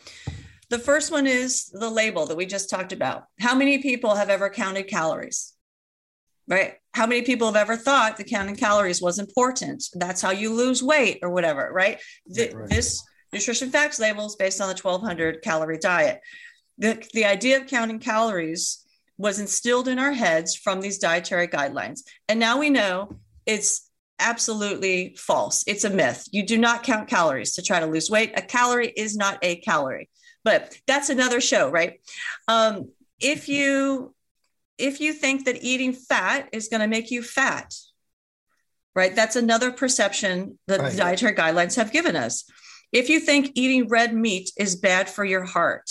The 0.70 0.80
first 0.80 1.12
one 1.12 1.28
is 1.28 1.68
the 1.68 1.90
label 1.90 2.26
that 2.26 2.38
we 2.38 2.46
just 2.46 2.70
talked 2.70 2.94
about. 2.94 3.26
How 3.40 3.56
many 3.56 3.78
people 3.80 4.16
have 4.16 4.30
ever 4.30 4.50
counted 4.50 4.88
calories? 4.88 5.54
Right? 6.48 6.76
How 6.94 7.08
many 7.08 7.22
people 7.22 7.48
have 7.48 7.56
ever 7.56 7.78
thought 7.78 8.18
that 8.18 8.28
counting 8.28 8.56
calories 8.56 9.02
was 9.02 9.20
important? 9.20 9.84
That's 9.94 10.22
how 10.22 10.32
you 10.32 10.54
lose 10.54 10.84
weight 10.84 11.20
or 11.22 11.30
whatever, 11.30 11.70
right? 11.72 12.00
The, 12.28 12.52
right. 12.54 12.70
This 12.70 13.02
nutrition 13.32 13.70
facts 13.70 14.00
label 14.00 14.26
is 14.26 14.36
based 14.36 14.60
on 14.60 14.68
the 14.68 14.80
1200 14.80 15.42
calorie 15.42 15.78
diet. 15.78 16.20
The, 16.78 17.02
the 17.14 17.26
idea 17.26 17.62
of 17.62 17.68
counting 17.68 18.00
calories 18.00 18.86
was 19.18 19.40
instilled 19.40 19.88
in 19.88 20.00
our 20.00 20.12
heads 20.12 20.56
from 20.56 20.82
these 20.82 20.98
dietary 20.98 21.48
guidelines. 21.48 22.02
And 22.28 22.40
now 22.40 22.58
we 22.58 22.70
know 22.70 23.20
it's 23.46 23.90
absolutely 24.20 25.16
false. 25.18 25.64
It's 25.68 25.84
a 25.84 25.90
myth. 25.90 26.26
You 26.32 26.44
do 26.46 26.58
not 26.58 26.84
count 26.84 27.08
calories 27.08 27.54
to 27.54 27.62
try 27.62 27.80
to 27.80 27.86
lose 27.86 28.10
weight. 28.10 28.34
A 28.36 28.42
calorie 28.42 28.94
is 28.96 29.16
not 29.16 29.40
a 29.42 29.58
calorie. 29.58 30.10
But 30.44 30.76
that's 30.88 31.10
another 31.10 31.40
show, 31.40 31.70
right? 31.70 32.02
Um, 32.48 32.90
if 33.20 33.48
you 33.48 34.16
if 34.82 35.00
you 35.00 35.14
think 35.14 35.46
that 35.46 35.64
eating 35.64 35.94
fat 35.94 36.50
is 36.52 36.68
going 36.68 36.82
to 36.82 36.88
make 36.88 37.12
you 37.12 37.22
fat, 37.22 37.74
right? 38.96 39.16
That's 39.16 39.36
another 39.36 39.72
perception 39.72 40.58
that 40.68 40.80
right. 40.80 40.92
the 40.92 40.98
dietary 40.98 41.34
guidelines 41.34 41.76
have 41.76 41.92
given 41.92 42.16
us. 42.16 42.44
If 42.92 43.10
you 43.10 43.20
think 43.20 43.52
eating 43.56 43.88
red 43.88 44.14
meat 44.14 44.52
is 44.58 44.76
bad 44.76 45.10
for 45.10 45.24
your 45.24 45.46
heart, 45.46 45.90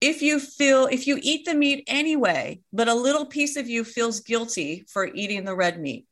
if 0.00 0.22
you 0.22 0.40
feel 0.40 0.86
if 0.86 1.06
you 1.06 1.18
eat 1.20 1.44
the 1.44 1.54
meat 1.54 1.84
anyway 1.86 2.60
but 2.72 2.88
a 2.88 2.94
little 2.94 3.26
piece 3.26 3.56
of 3.56 3.68
you 3.68 3.84
feels 3.84 4.20
guilty 4.20 4.84
for 4.88 5.06
eating 5.14 5.44
the 5.44 5.54
red 5.54 5.78
meat 5.78 6.06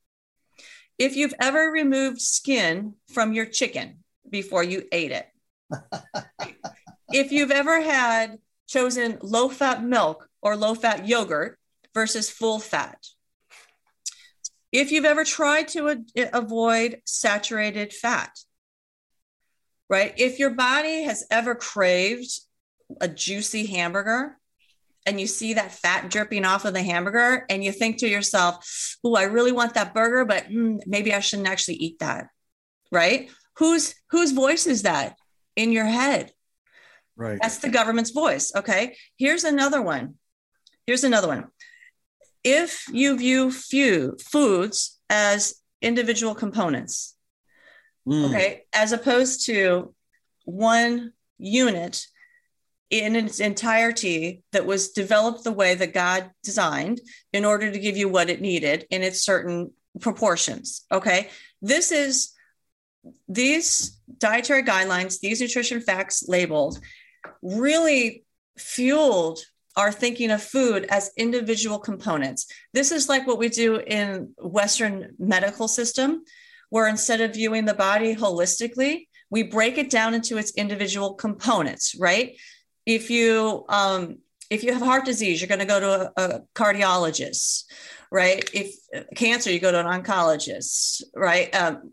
if 0.98 1.16
you've 1.16 1.34
ever 1.40 1.70
removed 1.70 2.20
skin 2.20 2.94
from 3.12 3.32
your 3.32 3.46
chicken 3.46 3.98
before 4.28 4.62
you 4.62 4.84
ate 4.92 5.12
it 5.12 5.26
if 7.12 7.32
you've 7.32 7.50
ever 7.50 7.80
had 7.80 8.38
chosen 8.68 9.18
low 9.22 9.48
fat 9.48 9.82
milk 9.82 10.28
or 10.40 10.56
low 10.56 10.74
fat 10.74 11.08
yogurt 11.08 11.58
versus 11.94 12.30
full 12.30 12.60
fat 12.60 12.98
if 14.70 14.92
you've 14.92 15.04
ever 15.04 15.24
tried 15.24 15.66
to 15.66 15.88
a- 15.88 16.30
avoid 16.32 17.00
saturated 17.04 17.92
fat 17.92 18.30
right 19.88 20.14
if 20.16 20.38
your 20.38 20.50
body 20.50 21.02
has 21.02 21.26
ever 21.30 21.54
craved 21.54 22.40
a 23.00 23.08
juicy 23.08 23.66
hamburger 23.66 24.38
and 25.08 25.18
you 25.18 25.26
see 25.26 25.54
that 25.54 25.72
fat 25.72 26.10
dripping 26.10 26.44
off 26.44 26.66
of 26.66 26.74
the 26.74 26.82
hamburger 26.82 27.46
and 27.48 27.64
you 27.64 27.72
think 27.72 27.96
to 27.98 28.08
yourself, 28.08 28.96
"Oh, 29.02 29.14
I 29.14 29.22
really 29.22 29.52
want 29.52 29.72
that 29.72 29.94
burger, 29.94 30.26
but 30.26 30.50
mm, 30.50 30.80
maybe 30.86 31.14
I 31.14 31.20
shouldn't 31.20 31.48
actually 31.48 31.76
eat 31.76 31.98
that." 32.00 32.28
Right? 32.92 33.30
Whose 33.56 33.94
whose 34.10 34.32
voice 34.32 34.66
is 34.66 34.82
that 34.82 35.16
in 35.56 35.72
your 35.72 35.86
head? 35.86 36.32
Right. 37.18 37.38
That's 37.42 37.58
the 37.58 37.68
government's 37.68 38.10
voice, 38.10 38.52
okay? 38.54 38.96
Here's 39.16 39.42
another 39.42 39.82
one. 39.82 40.14
Here's 40.86 41.02
another 41.02 41.26
one. 41.26 41.46
If 42.44 42.84
you 42.92 43.18
view 43.18 43.50
few 43.50 44.16
foods 44.24 45.00
as 45.10 45.56
individual 45.82 46.36
components, 46.36 47.16
mm. 48.06 48.26
okay, 48.26 48.62
as 48.72 48.92
opposed 48.92 49.46
to 49.46 49.92
one 50.44 51.12
unit 51.38 52.06
in 52.90 53.16
its 53.16 53.40
entirety 53.40 54.44
that 54.52 54.64
was 54.64 54.92
developed 54.92 55.42
the 55.42 55.52
way 55.52 55.74
that 55.74 55.92
God 55.92 56.30
designed 56.44 57.00
in 57.32 57.44
order 57.44 57.70
to 57.70 57.78
give 57.78 57.96
you 57.96 58.08
what 58.08 58.30
it 58.30 58.40
needed 58.40 58.86
in 58.90 59.02
its 59.02 59.22
certain 59.22 59.72
proportions. 60.00 60.86
Okay. 60.90 61.30
This 61.60 61.90
is 61.90 62.32
these 63.28 63.98
dietary 64.18 64.62
guidelines, 64.62 65.20
these 65.20 65.40
nutrition 65.40 65.80
facts 65.80 66.24
labeled 66.28 66.80
really 67.42 68.24
fueled 68.56 69.40
our 69.76 69.92
thinking 69.92 70.30
of 70.30 70.42
food 70.42 70.86
as 70.90 71.12
individual 71.16 71.78
components. 71.78 72.46
This 72.72 72.90
is 72.90 73.08
like 73.08 73.26
what 73.26 73.38
we 73.38 73.48
do 73.48 73.76
in 73.76 74.34
Western 74.38 75.14
medical 75.18 75.68
system, 75.68 76.24
where 76.70 76.88
instead 76.88 77.20
of 77.20 77.34
viewing 77.34 77.64
the 77.64 77.74
body 77.74 78.14
holistically, 78.14 79.06
we 79.30 79.44
break 79.44 79.78
it 79.78 79.90
down 79.90 80.14
into 80.14 80.36
its 80.36 80.52
individual 80.52 81.14
components, 81.14 81.94
right? 81.98 82.36
if 82.88 83.10
you 83.10 83.66
um, 83.68 84.18
if 84.48 84.64
you 84.64 84.72
have 84.72 84.80
heart 84.80 85.04
disease, 85.04 85.40
you're 85.40 85.48
going 85.48 85.60
to 85.60 85.66
go 85.66 85.78
to 85.78 86.12
a, 86.16 86.24
a, 86.24 86.40
cardiologist, 86.54 87.64
right? 88.10 88.48
If 88.54 88.74
cancer, 89.14 89.52
you 89.52 89.60
go 89.60 89.70
to 89.70 89.78
an 89.78 90.02
oncologist, 90.02 91.02
right? 91.14 91.54
Um, 91.54 91.92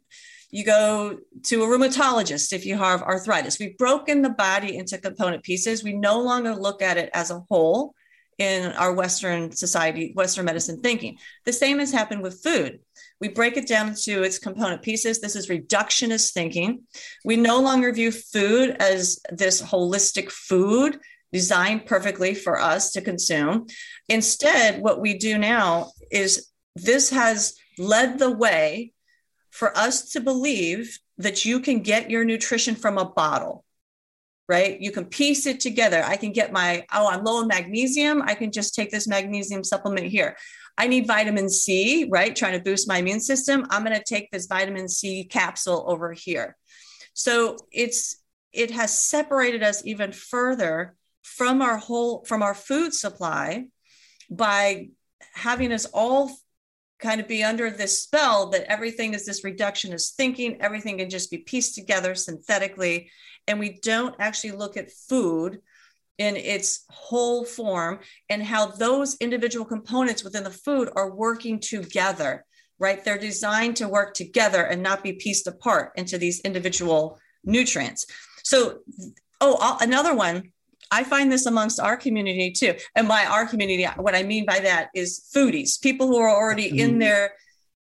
you 0.56 0.64
go 0.64 1.18
to 1.44 1.64
a 1.64 1.68
rheumatologist 1.68 2.54
if 2.54 2.66
you 2.66 2.78
have 2.78 3.02
arthritis. 3.02 3.60
We've 3.60 3.78
broken 3.78 4.22
the 4.22 4.30
body 4.30 4.78
into 4.78 4.98
component 4.98 5.44
pieces. 5.44 5.84
We 5.84 5.92
no 5.92 6.22
longer 6.22 6.56
look 6.56 6.82
at 6.82 6.96
it 6.96 7.10
as 7.14 7.30
a 7.30 7.44
whole 7.50 7.94
in 8.38 8.72
our 8.72 8.94
Western 8.94 9.52
society, 9.52 10.14
Western 10.16 10.46
medicine 10.46 10.80
thinking. 10.80 11.18
The 11.44 11.52
same 11.52 11.80
has 11.80 11.92
happened 11.92 12.24
with 12.24 12.42
food. 12.42 12.80
We 13.20 13.28
break 13.28 13.58
it 13.58 13.68
down 13.68 13.90
into 13.90 14.24
its 14.24 14.40
component 14.40 14.82
pieces. 14.82 15.20
This 15.20 15.36
is 15.36 15.50
reductionist 15.50 16.32
thinking. 16.32 16.84
We 17.26 17.36
no 17.36 17.60
longer 17.60 17.92
view 17.92 18.14
food 18.14 18.78
as 18.80 19.20
this 19.30 19.62
holistic 19.62 20.32
food 20.32 20.98
designed 21.34 21.86
perfectly 21.86 22.34
for 22.34 22.62
us 22.62 22.94
to 22.94 23.02
consume. 23.02 23.68
Instead, 24.08 24.82
what 24.82 25.02
we 25.02 25.18
do 25.18 25.38
now 25.38 25.92
is 26.12 26.50
this 26.78 27.10
has 27.10 27.58
led 27.78 28.20
the 28.20 28.32
way 28.32 28.94
for 29.56 29.76
us 29.78 30.12
to 30.12 30.20
believe 30.20 31.00
that 31.18 31.46
you 31.46 31.60
can 31.60 31.80
get 31.80 32.12
your 32.12 32.26
nutrition 32.26 32.76
from 32.76 32.98
a 32.98 33.06
bottle 33.06 33.66
right? 34.48 34.80
You 34.80 34.92
can 34.92 35.06
piece 35.06 35.46
it 35.48 35.60
together. 35.60 36.04
I 36.04 36.18
can 36.18 36.32
get 36.32 36.54
my, 36.54 36.86
oh, 36.94 37.10
I'm 37.10 37.24
low 37.24 37.42
in 37.42 37.48
magnesium. 37.48 38.22
I 38.22 38.36
can 38.36 38.52
just 38.52 38.76
take 38.76 38.92
this 38.92 39.08
magnesium 39.08 39.64
supplement 39.64 40.08
here. 40.08 40.38
I 40.78 40.88
need 40.88 41.08
vitamin 41.08 41.50
C, 41.50 42.08
right? 42.12 42.36
Trying 42.36 42.58
to 42.58 42.64
boost 42.64 42.88
my 42.88 42.98
immune 42.98 43.22
system. 43.22 43.66
I'm 43.70 43.84
going 43.84 43.98
to 43.98 44.04
take 44.04 44.30
this 44.30 44.46
vitamin 44.46 44.88
C 44.88 45.24
capsule 45.24 45.84
over 45.88 46.14
here. 46.14 46.56
So 47.14 47.58
it's 47.72 48.18
it 48.52 48.72
has 48.72 48.98
separated 48.98 49.64
us 49.64 49.86
even 49.86 50.12
further 50.12 50.96
from 51.24 51.62
our 51.62 51.78
whole 51.78 52.24
from 52.26 52.44
our 52.44 52.54
food 52.54 52.94
supply 52.94 53.66
by 54.30 54.90
having 55.34 55.72
us 55.72 55.86
all 55.86 56.32
kind 57.06 57.22
of 57.22 57.28
be 57.28 57.44
under 57.44 57.70
this 57.70 58.02
spell 58.02 58.50
that 58.50 58.70
everything 58.70 59.14
is 59.14 59.26
this 59.26 59.44
reductionist 59.44 60.16
thinking 60.16 60.58
everything 60.60 60.98
can 60.98 61.10
just 61.10 61.30
be 61.32 61.38
pieced 61.38 61.76
together 61.76 62.16
synthetically 62.16 63.10
and 63.48 63.60
we 63.60 63.80
don't 63.82 64.16
actually 64.20 64.52
look 64.52 64.76
at 64.76 64.92
food 64.92 65.60
in 66.18 66.36
its 66.36 66.86
whole 66.90 67.46
form 67.46 68.00
and 68.30 68.42
how 68.42 68.66
those 68.66 69.18
individual 69.18 69.66
components 69.66 70.24
within 70.24 70.44
the 70.44 70.50
food 70.50 70.90
are 70.96 71.14
working 71.14 71.60
together, 71.60 72.46
right? 72.80 73.04
They're 73.04 73.18
designed 73.18 73.76
to 73.78 73.90
work 73.90 74.14
together 74.14 74.64
and 74.64 74.82
not 74.82 75.04
be 75.04 75.14
pieced 75.14 75.46
apart 75.46 75.92
into 75.98 76.18
these 76.18 76.40
individual 76.40 77.20
nutrients. 77.44 78.06
So 78.44 78.80
Oh, 79.42 79.78
another 79.82 80.16
one. 80.16 80.52
I 80.92 81.04
find 81.04 81.32
this 81.32 81.46
amongst 81.46 81.80
our 81.80 81.98
community 81.98 82.52
too. 82.52 82.76
And 82.96 83.08
by 83.08 83.26
our 83.26 83.46
community, 83.48 83.86
what 83.98 84.16
I 84.16 84.24
mean 84.24 84.46
by 84.46 84.60
that 84.60 84.90
is 84.94 85.28
foodies, 85.36 85.82
people 85.82 86.08
who 86.08 86.18
are 86.18 86.30
already 86.30 86.68
mm-hmm. 86.68 86.80
in 86.80 87.00
there, 87.00 87.34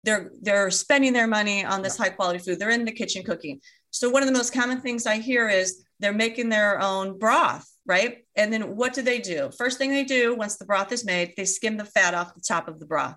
they're 0.04 0.32
they're 0.42 0.72
spending 0.72 1.14
their 1.14 1.28
money 1.28 1.64
on 1.64 1.82
this 1.82 1.98
high 1.98 2.10
quality 2.10 2.40
food. 2.40 2.60
They're 2.60 2.70
in 2.70 2.86
the 2.86 2.92
kitchen 2.92 3.24
cooking. 3.24 3.62
So 3.92 4.10
one 4.10 4.24
of 4.24 4.28
the 4.28 4.34
most 4.34 4.54
common 4.54 4.82
things 4.82 5.06
I 5.06 5.18
hear 5.18 5.48
is 5.48 5.84
they're 6.00 6.14
making 6.14 6.50
their 6.50 6.82
own 6.82 7.18
broth, 7.20 7.70
right? 7.86 8.26
And 8.36 8.52
then 8.52 8.76
what 8.76 8.94
do 8.94 9.02
they 9.02 9.20
do? 9.20 9.52
First 9.58 9.78
thing 9.78 9.92
they 9.92 10.04
do 10.04 10.36
once 10.36 10.58
the 10.58 10.66
broth 10.66 10.92
is 10.92 11.06
made, 11.06 11.34
they 11.38 11.46
skim 11.46 11.78
the 11.78 11.86
fat 11.86 12.14
off 12.14 12.34
the 12.34 12.42
top 12.42 12.68
of 12.68 12.80
the 12.80 12.86
broth. 12.86 13.16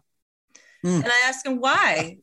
Mm. 0.85 1.03
And 1.03 1.07
I 1.07 1.29
ask 1.29 1.45
them 1.45 1.59
why? 1.59 2.19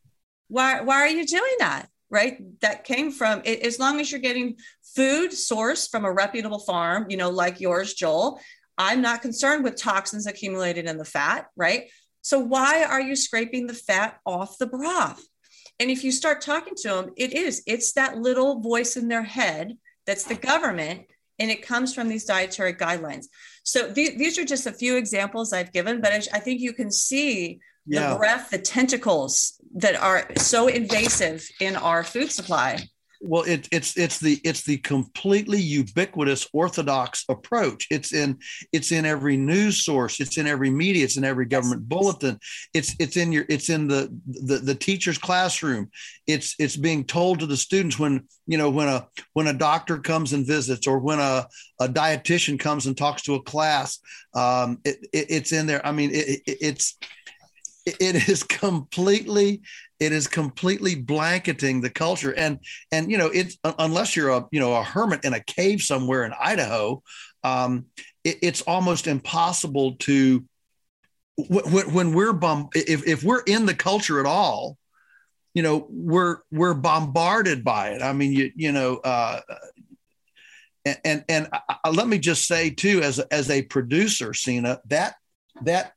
Why 0.48 0.82
why 0.82 1.02
are 1.02 1.10
you 1.10 1.26
doing 1.26 1.56
that? 1.60 1.90
Right? 2.14 2.38
That 2.62 2.84
came 2.84 3.12
from 3.12 3.42
as 3.46 3.80
long 3.80 4.00
as 4.00 4.12
you're 4.12 4.22
getting 4.22 4.58
food 4.96 5.32
sourced 5.32 5.90
from 5.90 6.06
a 6.06 6.12
reputable 6.12 6.60
farm, 6.60 7.08
you 7.10 7.18
know, 7.18 7.32
like 7.32 7.60
yours, 7.60 7.96
Joel, 7.96 8.40
I'm 8.78 9.02
not 9.02 9.24
concerned 9.24 9.64
with 9.64 9.76
toxins 9.76 10.28
accumulated 10.28 10.86
in 10.86 11.00
the 11.00 11.06
fat, 11.06 11.48
right? 11.58 11.90
So 12.22 12.38
why 12.40 12.84
are 12.84 13.02
you 13.02 13.16
scraping 13.16 13.66
the 13.66 13.74
fat 13.74 14.20
off 14.26 14.60
the 14.60 14.68
broth? 14.68 15.26
And 15.80 15.90
if 15.90 16.04
you 16.04 16.12
start 16.12 16.42
talking 16.42 16.76
to 16.84 16.90
them, 16.90 17.12
it 17.18 17.34
is, 17.34 17.64
it's 17.66 17.94
that 17.94 18.20
little 18.20 18.62
voice 18.62 18.96
in 18.96 19.08
their 19.08 19.24
head 19.24 19.78
that's 20.06 20.26
the 20.26 20.36
government, 20.36 21.08
and 21.40 21.50
it 21.50 21.66
comes 21.66 21.96
from 21.96 22.10
these 22.10 22.26
dietary 22.26 22.74
guidelines. 22.74 23.26
So 23.64 23.92
th- 23.92 24.18
these 24.20 24.38
are 24.38 24.46
just 24.46 24.68
a 24.68 24.72
few 24.72 24.98
examples 24.98 25.52
I've 25.52 25.74
given, 25.74 26.00
but 26.00 26.12
I, 26.12 26.22
I 26.38 26.40
think 26.40 26.62
you 26.62 26.74
can 26.74 26.92
see 26.92 27.60
yeah. 27.86 28.14
the 28.14 28.16
breath, 28.16 28.50
the 28.50 28.58
tentacles 28.58 29.60
that 29.76 29.96
are 29.96 30.28
so 30.38 30.68
invasive 30.68 31.48
in 31.60 31.76
our 31.76 32.04
food 32.04 32.32
supply. 32.32 32.80
Well 33.26 33.44
it, 33.44 33.70
it's 33.72 33.96
it's 33.98 34.20
the 34.20 34.38
it's 34.44 34.64
the 34.64 34.78
completely 34.80 35.62
ubiquitous 35.62 36.46
orthodox 36.52 37.24
approach. 37.30 37.88
It's 37.90 38.14
in 38.14 38.38
it's 38.74 38.92
in 38.92 39.06
every 39.06 39.38
news 39.38 39.86
source. 39.86 40.20
It's 40.20 40.38
in 40.38 40.46
every 40.46 40.70
media. 40.70 41.06
It's 41.06 41.16
in 41.16 41.24
every 41.24 41.46
government 41.46 41.88
bulletin. 41.88 42.38
It's 42.74 42.94
it's 43.00 43.16
in 43.16 43.32
your 43.32 43.46
it's 43.48 43.70
in 43.70 43.88
the 43.88 44.14
the, 44.28 44.58
the 44.58 44.76
teacher's 44.76 45.18
classroom. 45.18 45.90
It's 46.28 46.54
it's 46.60 46.76
being 46.76 47.06
told 47.06 47.40
to 47.40 47.46
the 47.46 47.56
students 47.56 47.98
when 47.98 48.28
you 48.46 48.58
know 48.58 48.70
when 48.70 48.90
a 48.90 49.08
when 49.32 49.48
a 49.48 49.54
doctor 49.54 50.00
comes 50.00 50.34
and 50.34 50.46
visits 50.46 50.86
or 50.86 51.00
when 51.00 51.20
a, 51.20 51.48
a 51.80 51.88
dietitian 51.88 52.60
comes 52.60 52.88
and 52.88 52.98
talks 52.98 53.22
to 53.24 53.36
a 53.36 53.44
class. 53.44 54.00
Um, 54.36 54.80
it, 54.84 54.98
it, 55.14 55.28
it's 55.30 55.54
in 55.54 55.66
there. 55.66 55.86
I 55.86 55.94
mean 55.94 56.10
it, 56.14 56.42
it's 56.46 56.98
it 57.86 58.30
is 58.30 58.44
completely 58.44 59.62
it 60.00 60.12
is 60.12 60.28
completely 60.28 60.96
blanketing 60.96 61.82
the 61.82 61.90
culture. 61.90 62.32
And 62.32 62.60
and 62.92 63.12
you 63.12 63.18
know 63.18 63.28
it's 63.28 63.58
unless 63.80 64.16
you're 64.16 64.30
a 64.30 64.46
you 64.52 64.60
know 64.60 64.74
a 64.76 64.84
hermit 64.84 65.24
in 65.24 65.34
a 65.34 65.40
cave 65.40 65.82
somewhere 65.82 66.26
in 66.26 66.34
idaho 66.40 67.02
um, 67.44 67.86
it, 68.24 68.38
it's 68.42 68.62
almost 68.62 69.08
impossible 69.08 69.96
to 70.00 70.46
when, 71.36 71.94
when 71.94 72.14
we're 72.14 72.34
bomb 72.34 72.70
if, 72.74 73.06
if 73.08 73.24
we're 73.24 73.44
in 73.44 73.66
the 73.66 73.74
culture 73.74 74.20
at 74.20 74.26
all 74.26 74.78
you 75.54 75.62
know 75.62 75.88
we're 75.90 76.38
we're 76.52 76.74
bombarded 76.74 77.64
by 77.64 77.90
it. 77.90 78.02
I 78.02 78.14
mean 78.14 78.34
you 78.34 78.52
you 78.56 78.72
know 78.72 78.98
uh, 78.98 79.42
and 80.86 80.98
and, 81.06 81.26
and 81.30 81.50
I, 81.52 81.90
let 81.90 82.08
me 82.08 82.18
just 82.18 82.48
say 82.48 82.70
too 82.70 83.02
as 83.02 83.20
as 83.20 83.50
a 83.50 83.62
producer 83.64 84.34
Sina 84.34 84.82
that 84.88 85.16
that 85.62 85.94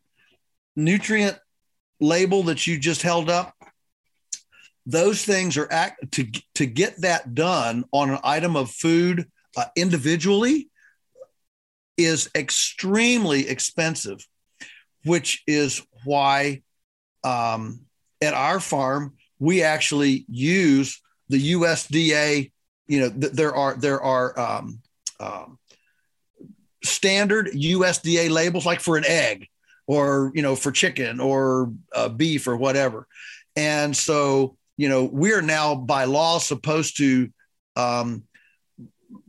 nutrient 0.74 1.38
label 2.00 2.44
that 2.44 2.66
you 2.66 2.78
just 2.78 3.02
held 3.02 3.30
up 3.30 3.54
those 4.86 5.24
things 5.24 5.56
are 5.56 5.70
act 5.70 6.12
to 6.12 6.24
to 6.54 6.64
get 6.64 7.00
that 7.00 7.34
done 7.34 7.84
on 7.92 8.10
an 8.10 8.18
item 8.22 8.56
of 8.56 8.70
food 8.70 9.26
uh, 9.56 9.64
individually 9.74 10.68
is 11.96 12.30
extremely 12.34 13.48
expensive 13.48 14.24
which 15.04 15.42
is 15.46 15.82
why 16.04 16.62
um, 17.24 17.80
at 18.22 18.34
our 18.34 18.60
farm 18.60 19.14
we 19.38 19.62
actually 19.62 20.24
use 20.28 21.00
the 21.28 21.52
USDA 21.52 22.52
you 22.86 23.00
know 23.00 23.10
th- 23.10 23.32
there 23.32 23.54
are 23.54 23.74
there 23.74 24.00
are 24.00 24.38
um, 24.38 24.80
um, 25.18 25.58
standard 26.84 27.48
USDA 27.48 28.30
labels 28.30 28.64
like 28.64 28.80
for 28.80 28.96
an 28.96 29.04
egg 29.04 29.48
or 29.86 30.32
you 30.34 30.42
know 30.42 30.56
for 30.56 30.72
chicken 30.72 31.20
or 31.20 31.72
uh, 31.94 32.08
beef 32.08 32.46
or 32.46 32.56
whatever. 32.56 33.06
And 33.54 33.96
so 33.96 34.56
you 34.76 34.88
know 34.88 35.04
we're 35.04 35.42
now 35.42 35.74
by 35.74 36.04
law 36.04 36.38
supposed 36.38 36.98
to 36.98 37.30
um, 37.76 38.24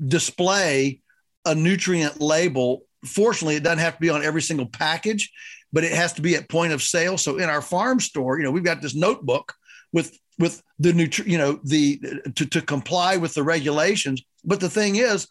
display 0.06 1.02
a 1.46 1.56
nutrient 1.56 2.22
label. 2.22 2.84
Fortunately 3.06 3.56
it 3.56 3.64
doesn't 3.64 3.80
have 3.80 3.96
to 3.96 4.02
be 4.02 4.10
on 4.10 4.24
every 4.24 4.42
single 4.42 4.68
package 4.68 5.32
but 5.74 5.84
it 5.84 5.92
has 5.92 6.14
to 6.14 6.22
be 6.22 6.36
at 6.36 6.50
point 6.50 6.72
of 6.72 6.82
sale. 6.82 7.18
So 7.18 7.38
in 7.38 7.50
our 7.50 7.62
farm 7.62 8.00
store 8.00 8.38
you 8.38 8.44
know 8.44 8.52
we've 8.52 8.64
got 8.64 8.82
this 8.82 8.96
notebook 8.96 9.54
with 9.94 10.18
with 10.40 10.62
the 10.80 10.92
nutri- 10.92 11.28
you 11.28 11.38
know 11.38 11.60
the 11.64 12.00
to, 12.36 12.46
to 12.46 12.62
comply 12.62 13.18
with 13.18 13.34
the 13.34 13.44
regulations. 13.44 14.24
But 14.44 14.60
the 14.60 14.70
thing 14.70 14.96
is 14.96 15.28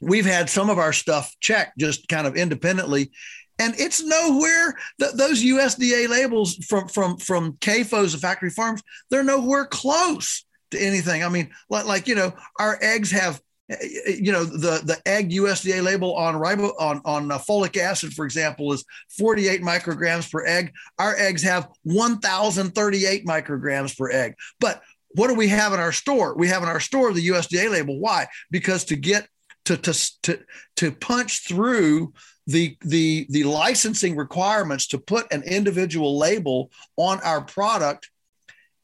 we've 0.00 0.26
had 0.26 0.48
some 0.48 0.70
of 0.70 0.78
our 0.78 0.92
stuff 0.92 1.34
checked 1.40 1.78
just 1.78 2.08
kind 2.08 2.26
of 2.26 2.36
independently 2.36 3.10
and 3.58 3.74
it's 3.78 4.02
nowhere 4.02 4.74
th- 5.00 5.12
those 5.12 5.42
USDA 5.42 6.08
labels 6.08 6.54
from 6.66 6.88
from 6.88 7.16
from 7.16 7.54
CAFOs 7.54 8.14
of 8.14 8.20
factory 8.20 8.50
farms 8.50 8.82
they're 9.10 9.24
nowhere 9.24 9.66
close 9.66 10.44
to 10.70 10.78
anything. 10.78 11.24
I 11.24 11.28
mean, 11.28 11.50
like, 11.70 11.86
like 11.86 12.08
you 12.08 12.14
know, 12.14 12.32
our 12.58 12.78
eggs 12.80 13.10
have 13.10 13.40
eh, 13.70 13.76
eh, 14.06 14.16
you 14.20 14.32
know 14.32 14.44
the 14.44 14.80
the 14.84 15.00
egg 15.06 15.30
USDA 15.30 15.82
label 15.82 16.14
on 16.16 16.34
ribo 16.34 16.72
on 16.78 17.00
on 17.04 17.30
uh, 17.30 17.38
folic 17.38 17.76
acid, 17.76 18.12
for 18.12 18.24
example, 18.24 18.72
is 18.72 18.84
48 19.18 19.62
micrograms 19.62 20.30
per 20.30 20.44
egg. 20.46 20.72
Our 20.98 21.16
eggs 21.16 21.42
have 21.42 21.68
1,038 21.84 23.26
micrograms 23.26 23.96
per 23.96 24.10
egg. 24.10 24.34
But 24.60 24.82
what 25.12 25.28
do 25.28 25.34
we 25.34 25.48
have 25.48 25.72
in 25.72 25.80
our 25.80 25.92
store? 25.92 26.36
We 26.36 26.48
have 26.48 26.62
in 26.62 26.68
our 26.68 26.80
store 26.80 27.12
the 27.12 27.28
USDA 27.28 27.70
label. 27.70 27.98
Why? 27.98 28.26
Because 28.50 28.84
to 28.86 28.96
get 28.96 29.26
to 29.68 29.76
to 29.76 30.12
to, 30.22 30.38
to 30.76 30.92
punch 30.92 31.46
through 31.46 32.12
the 32.46 32.76
the 32.80 33.26
the 33.28 33.44
licensing 33.44 34.16
requirements 34.16 34.86
to 34.88 34.98
put 34.98 35.30
an 35.32 35.42
individual 35.42 36.18
label 36.18 36.70
on 36.96 37.20
our 37.20 37.42
product 37.42 38.08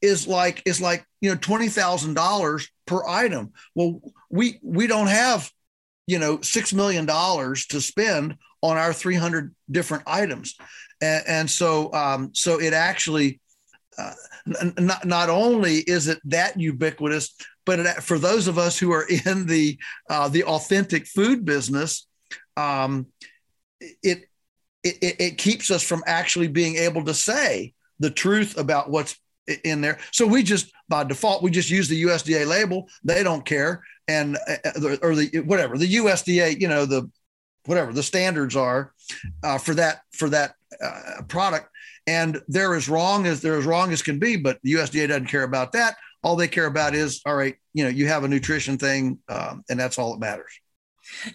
is 0.01 0.27
like 0.27 0.61
is 0.65 0.79
like 0.79 1.03
you 1.21 1.31
know 1.31 1.37
twenty 1.37 1.69
thousand 1.69 2.13
dollars 2.13 2.69
per 2.85 3.05
item. 3.07 3.53
Well, 3.73 3.99
we 4.29 4.59
we 4.61 4.85
don't 4.85 5.07
have 5.07 5.51
you 6.05 6.19
know 6.19 6.41
six 6.41 6.71
million 6.71 7.07
dollars 7.07 7.65
to 7.67 7.81
spend 7.81 8.37
on 8.61 8.77
our 8.77 8.93
three 8.93 9.15
hundred 9.15 9.55
different 9.71 10.03
items, 10.05 10.55
and, 11.01 11.23
and 11.27 11.49
so 11.49 11.91
um, 11.93 12.31
so 12.33 12.61
it 12.61 12.73
actually. 12.73 13.41
Uh, 13.97 14.11
not, 14.77 15.05
not 15.05 15.29
only 15.29 15.77
is 15.77 16.09
it 16.09 16.19
that 16.25 16.59
ubiquitous, 16.59 17.33
but 17.65 18.03
for 18.03 18.19
those 18.19 18.47
of 18.47 18.57
us 18.57 18.77
who 18.77 18.91
are 18.91 19.07
in 19.25 19.45
the 19.47 19.77
uh, 20.09 20.29
the 20.29 20.43
authentic 20.43 21.07
food 21.07 21.45
business, 21.45 22.07
um, 22.57 23.07
it, 23.81 24.25
it 24.83 24.97
it 25.01 25.37
keeps 25.37 25.71
us 25.71 25.83
from 25.83 26.03
actually 26.05 26.47
being 26.47 26.75
able 26.75 27.03
to 27.05 27.13
say 27.13 27.73
the 27.99 28.09
truth 28.09 28.57
about 28.57 28.89
what's 28.89 29.17
in 29.63 29.81
there. 29.81 29.99
So 30.11 30.25
we 30.25 30.43
just 30.43 30.71
by 30.89 31.03
default 31.03 31.43
we 31.43 31.51
just 31.51 31.69
use 31.69 31.87
the 31.87 32.03
USDA 32.03 32.47
label. 32.47 32.87
They 33.03 33.23
don't 33.23 33.45
care, 33.45 33.83
and 34.07 34.37
uh, 34.47 34.97
or 35.01 35.15
the 35.15 35.41
whatever 35.45 35.77
the 35.77 35.95
USDA, 35.95 36.59
you 36.59 36.67
know 36.67 36.85
the 36.85 37.09
whatever 37.65 37.91
the 37.91 38.03
standards 38.03 38.55
are 38.55 38.93
uh, 39.43 39.57
for 39.57 39.73
that 39.75 40.01
for 40.11 40.29
that 40.29 40.55
uh, 40.83 41.21
product, 41.27 41.69
and 42.07 42.41
they're 42.47 42.75
as 42.75 42.89
wrong 42.89 43.25
as 43.25 43.41
they're 43.41 43.57
as 43.57 43.65
wrong 43.65 43.91
as 43.91 44.01
can 44.01 44.19
be. 44.19 44.35
But 44.35 44.59
the 44.63 44.73
USDA 44.73 45.07
doesn't 45.07 45.27
care 45.27 45.43
about 45.43 45.71
that. 45.73 45.95
All 46.25 46.35
they 46.35 46.47
care 46.47 46.65
about 46.65 46.95
is 46.95 47.21
all 47.25 47.35
right, 47.35 47.55
you 47.73 47.83
know, 47.83 47.89
you 47.89 48.07
have 48.07 48.23
a 48.23 48.27
nutrition 48.27 48.79
thing, 48.79 49.19
um, 49.29 49.63
and 49.69 49.79
that's 49.79 49.99
all 49.99 50.11
that 50.13 50.19
matters. 50.19 50.59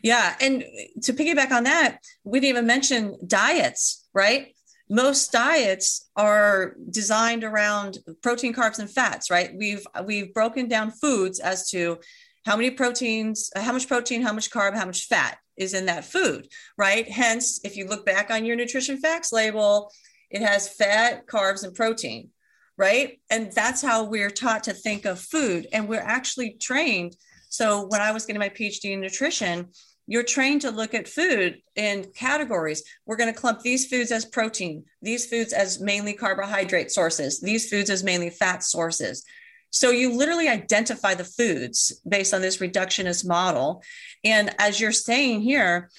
Yeah. 0.02 0.34
And 0.40 0.64
to 1.02 1.12
piggyback 1.12 1.52
on 1.52 1.62
that, 1.64 1.98
we 2.24 2.40
didn't 2.40 2.50
even 2.50 2.66
mention 2.66 3.16
diets, 3.24 4.08
right? 4.12 4.52
Most 4.88 5.30
diets 5.30 6.10
are 6.16 6.74
designed 6.90 7.44
around 7.44 7.98
protein, 8.20 8.52
carbs, 8.52 8.80
and 8.80 8.90
fats, 8.90 9.30
right? 9.30 9.52
We've 9.56 9.86
we've 10.04 10.34
broken 10.34 10.66
down 10.66 10.90
foods 10.90 11.38
as 11.38 11.70
to 11.70 12.00
how 12.44 12.56
many 12.56 12.72
proteins, 12.72 13.50
how 13.54 13.72
much 13.72 13.86
protein, 13.86 14.22
how 14.22 14.32
much 14.32 14.50
carb, 14.50 14.74
how 14.74 14.86
much 14.86 15.06
fat 15.06 15.38
is 15.56 15.74
in 15.74 15.86
that 15.86 16.04
food, 16.04 16.48
right? 16.76 17.08
Hence, 17.08 17.60
if 17.62 17.76
you 17.76 17.86
look 17.86 18.04
back 18.04 18.32
on 18.32 18.44
your 18.44 18.56
nutrition 18.56 18.98
facts 18.98 19.30
label, 19.30 19.92
it 20.30 20.42
has 20.42 20.68
fat, 20.68 21.28
carbs, 21.28 21.62
and 21.62 21.74
protein, 21.74 22.30
right? 22.80 23.20
And 23.28 23.52
that's 23.52 23.82
how 23.82 24.04
we're 24.04 24.30
taught 24.30 24.64
to 24.64 24.72
think 24.72 25.04
of 25.04 25.20
food. 25.20 25.66
And 25.72 25.86
we're 25.86 26.00
actually 26.00 26.52
trained 26.54 27.14
so 27.50 27.86
when 27.88 28.00
I 28.00 28.12
was 28.12 28.24
getting 28.24 28.40
my 28.40 28.48
PhD 28.48 28.92
in 28.92 29.00
nutrition, 29.00 29.68
you're 30.06 30.22
trained 30.22 30.62
to 30.62 30.70
look 30.70 30.94
at 30.94 31.08
food 31.08 31.60
in 31.74 32.10
categories. 32.14 32.82
We're 33.06 33.16
going 33.16 33.32
to 33.32 33.38
clump 33.38 33.60
these 33.60 33.86
foods 33.86 34.12
as 34.12 34.24
protein, 34.24 34.84
these 35.02 35.26
foods 35.26 35.52
as 35.52 35.80
mainly 35.80 36.14
carbohydrate 36.14 36.92
sources, 36.92 37.40
these 37.40 37.68
foods 37.68 37.90
as 37.90 38.04
mainly 38.04 38.30
fat 38.30 38.62
sources. 38.62 39.24
So 39.70 39.90
you 39.90 40.16
literally 40.16 40.48
identify 40.48 41.14
the 41.14 41.24
foods 41.24 42.00
based 42.08 42.32
on 42.32 42.40
this 42.40 42.58
reductionist 42.58 43.26
model. 43.26 43.82
And 44.24 44.54
as 44.58 44.80
you're 44.80 44.92
saying 44.92 45.42
here, 45.42 45.90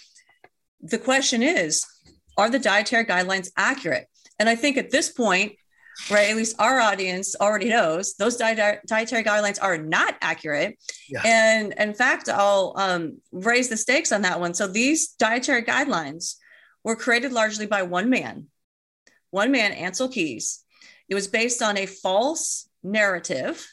the 0.82 0.98
question 0.98 1.44
is 1.44 1.86
are 2.38 2.50
the 2.50 2.60
dietary 2.60 3.06
guidelines 3.06 3.52
accurate? 3.58 4.08
And 4.40 4.48
I 4.50 4.56
think 4.56 4.78
at 4.78 4.90
this 4.90 5.10
point, 5.10 5.54
right, 6.10 6.30
at 6.30 6.36
least 6.36 6.56
our 6.60 6.80
audience 6.80 7.36
already 7.40 7.70
knows 7.70 8.16
those 8.16 8.38
dietary 8.38 8.80
guidelines 9.24 9.60
are 9.62 9.78
not 9.78 10.16
accurate. 10.22 10.78
Yeah. 11.10 11.22
And 11.26 11.74
in 11.78 11.94
fact, 11.94 12.30
I'll 12.30 12.74
um, 12.76 13.20
raise 13.32 13.70
the 13.70 13.78
stakes 13.78 14.12
on 14.12 14.24
that 14.24 14.40
one. 14.40 14.54
So 14.54 14.68
these 14.68 15.10
dietary 15.10 15.64
guidelines 15.64 16.36
were 16.84 16.96
created 16.96 17.32
largely 17.32 17.68
by 17.68 17.84
one 17.84 18.10
man, 18.10 18.48
one 19.30 19.52
man, 19.52 19.72
Ancel 19.74 20.12
Keys. 20.12 20.64
It 21.08 21.16
was 21.16 21.28
based 21.28 21.62
on 21.62 21.78
a 21.78 21.86
false 21.86 22.70
narrative. 22.84 23.68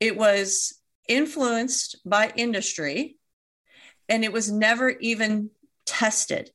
It 0.00 0.16
was 0.16 0.74
influenced 1.08 1.96
by 2.04 2.32
industry 2.36 3.16
and 4.08 4.24
it 4.24 4.32
was 4.32 4.50
never 4.50 4.90
even 4.90 5.50
tested. 5.86 6.50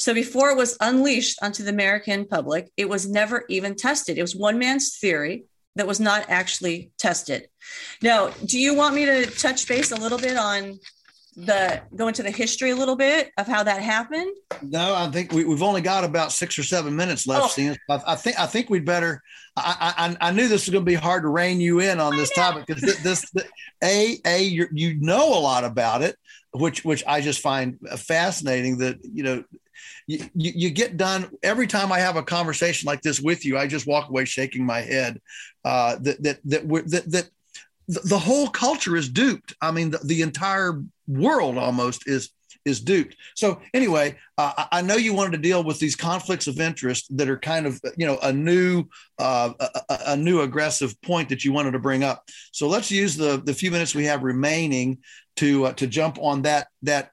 So 0.00 0.14
before 0.14 0.50
it 0.50 0.56
was 0.56 0.78
unleashed 0.80 1.38
onto 1.42 1.62
the 1.62 1.68
American 1.68 2.24
public, 2.24 2.70
it 2.78 2.88
was 2.88 3.06
never 3.06 3.44
even 3.50 3.74
tested. 3.74 4.16
It 4.16 4.22
was 4.22 4.34
one 4.34 4.58
man's 4.58 4.96
theory 4.96 5.44
that 5.76 5.86
was 5.86 6.00
not 6.00 6.24
actually 6.30 6.90
tested. 6.98 7.48
Now, 8.02 8.28
do 8.46 8.58
you 8.58 8.74
want 8.74 8.94
me 8.94 9.04
to 9.04 9.26
touch 9.26 9.68
base 9.68 9.92
a 9.92 9.96
little 9.96 10.18
bit 10.18 10.38
on 10.38 10.80
the 11.36 11.80
go 11.94 12.08
into 12.08 12.22
the 12.22 12.30
history 12.30 12.70
a 12.70 12.76
little 12.76 12.96
bit 12.96 13.30
of 13.36 13.46
how 13.46 13.62
that 13.62 13.82
happened? 13.82 14.34
No, 14.62 14.94
I 14.94 15.10
think 15.10 15.32
we, 15.32 15.48
have 15.48 15.62
only 15.62 15.82
got 15.82 16.02
about 16.02 16.32
six 16.32 16.58
or 16.58 16.62
seven 16.62 16.96
minutes 16.96 17.26
left. 17.26 17.58
Oh. 17.58 17.74
I, 17.90 18.02
I, 18.06 18.16
think 18.16 18.40
I 18.40 18.46
think 18.46 18.70
we'd 18.70 18.86
better. 18.86 19.22
I, 19.54 20.16
I, 20.20 20.28
I 20.28 20.32
knew 20.32 20.48
this 20.48 20.66
was 20.66 20.70
going 20.70 20.84
to 20.84 20.90
be 20.90 20.94
hard 20.94 21.24
to 21.24 21.28
rein 21.28 21.60
you 21.60 21.80
in 21.80 22.00
on 22.00 22.16
this 22.16 22.30
topic 22.30 22.64
because 22.66 22.82
this, 22.82 23.02
this, 23.02 23.30
this, 23.32 23.44
a 23.84 24.18
a 24.26 24.42
you 24.42 24.94
know 24.98 25.38
a 25.38 25.40
lot 25.40 25.64
about 25.64 26.00
it, 26.00 26.16
which 26.52 26.86
which 26.86 27.04
I 27.06 27.20
just 27.20 27.40
find 27.40 27.78
fascinating. 27.98 28.78
That 28.78 28.98
you 29.02 29.22
know. 29.22 29.44
You, 30.06 30.24
you, 30.34 30.70
get 30.70 30.96
done 30.96 31.30
every 31.42 31.66
time 31.66 31.92
I 31.92 31.98
have 31.98 32.16
a 32.16 32.22
conversation 32.22 32.86
like 32.86 33.02
this 33.02 33.20
with 33.20 33.44
you. 33.44 33.58
I 33.58 33.66
just 33.66 33.86
walk 33.86 34.08
away 34.08 34.24
shaking 34.24 34.64
my 34.64 34.80
head. 34.80 35.20
Uh, 35.64 35.96
that 36.00 36.22
that 36.22 36.40
that, 36.44 36.68
that 36.68 37.10
that 37.10 37.30
the 37.86 38.18
whole 38.18 38.48
culture 38.48 38.96
is 38.96 39.08
duped. 39.08 39.54
I 39.60 39.70
mean, 39.70 39.90
the, 39.90 39.98
the 39.98 40.22
entire 40.22 40.82
world 41.06 41.58
almost 41.58 42.06
is 42.06 42.30
is 42.64 42.80
duped. 42.80 43.16
So 43.34 43.60
anyway, 43.72 44.16
uh, 44.36 44.66
I 44.70 44.82
know 44.82 44.96
you 44.96 45.14
wanted 45.14 45.32
to 45.32 45.38
deal 45.38 45.64
with 45.64 45.78
these 45.78 45.96
conflicts 45.96 46.46
of 46.46 46.60
interest 46.60 47.16
that 47.16 47.28
are 47.28 47.38
kind 47.38 47.66
of 47.66 47.80
you 47.96 48.06
know 48.06 48.18
a 48.22 48.32
new 48.32 48.84
uh, 49.18 49.52
a, 49.58 49.98
a, 50.08 50.16
new 50.16 50.40
aggressive 50.40 51.00
point 51.02 51.28
that 51.30 51.44
you 51.44 51.52
wanted 51.52 51.72
to 51.72 51.78
bring 51.78 52.04
up. 52.04 52.28
So 52.52 52.68
let's 52.68 52.90
use 52.90 53.16
the 53.16 53.42
the 53.42 53.54
few 53.54 53.70
minutes 53.70 53.94
we 53.94 54.04
have 54.06 54.22
remaining 54.22 54.98
to 55.36 55.66
uh, 55.66 55.72
to 55.74 55.86
jump 55.86 56.18
on 56.20 56.42
that 56.42 56.68
that 56.82 57.10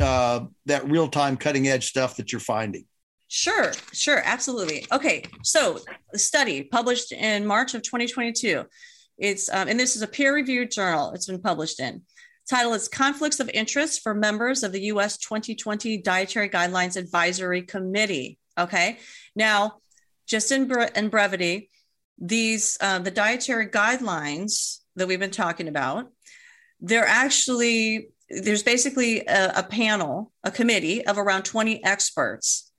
uh, 0.00 0.46
that 0.66 0.88
real 0.88 1.08
time 1.08 1.36
cutting 1.36 1.68
edge 1.68 1.88
stuff 1.88 2.16
that 2.16 2.32
you're 2.32 2.40
finding. 2.40 2.86
Sure, 3.28 3.72
sure, 3.92 4.22
absolutely. 4.24 4.86
Okay, 4.92 5.24
so 5.42 5.80
the 6.12 6.18
study 6.18 6.62
published 6.62 7.12
in 7.12 7.46
March 7.46 7.74
of 7.74 7.82
2022 7.82 8.64
it's 9.18 9.48
um, 9.52 9.68
and 9.68 9.78
this 9.78 9.96
is 9.96 10.02
a 10.02 10.06
peer-reviewed 10.06 10.70
journal. 10.70 11.12
It's 11.12 11.26
been 11.26 11.40
published 11.40 11.80
in. 11.80 12.02
Title 12.48 12.74
is 12.74 12.88
Conflicts 12.88 13.40
of 13.40 13.48
Interest 13.54 14.02
for 14.02 14.14
Members 14.14 14.62
of 14.62 14.72
the 14.72 14.82
U.S. 14.82 15.16
2020 15.18 15.98
Dietary 15.98 16.48
Guidelines 16.48 16.96
Advisory 16.96 17.62
Committee. 17.62 18.38
Okay, 18.58 18.98
now 19.34 19.78
just 20.26 20.52
in, 20.52 20.66
bre- 20.66 20.92
in 20.94 21.08
brevity, 21.08 21.70
these 22.18 22.76
uh, 22.80 22.98
the 22.98 23.10
dietary 23.10 23.68
guidelines 23.68 24.78
that 24.96 25.08
we've 25.08 25.20
been 25.20 25.30
talking 25.30 25.68
about, 25.68 26.08
they're 26.80 27.06
actually 27.06 28.08
there's 28.42 28.62
basically 28.62 29.20
a, 29.26 29.52
a 29.56 29.62
panel, 29.62 30.32
a 30.42 30.50
committee 30.50 31.06
of 31.06 31.18
around 31.18 31.44
20 31.44 31.84
experts 31.84 32.72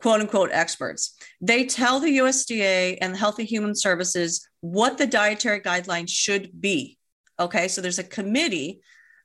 quote 0.00 0.20
unquote 0.20 0.50
experts. 0.52 1.16
They 1.40 1.64
tell 1.66 2.00
the 2.00 2.18
USDA 2.18 2.98
and 3.00 3.14
the 3.14 3.18
Healthy 3.18 3.44
Human 3.44 3.74
Services 3.74 4.46
what 4.60 4.98
the 4.98 5.06
dietary 5.06 5.60
guidelines 5.60 6.10
should 6.10 6.60
be. 6.60 6.98
Okay, 7.38 7.68
so 7.68 7.80
there's 7.80 7.98
a 7.98 8.04
committee 8.04 8.80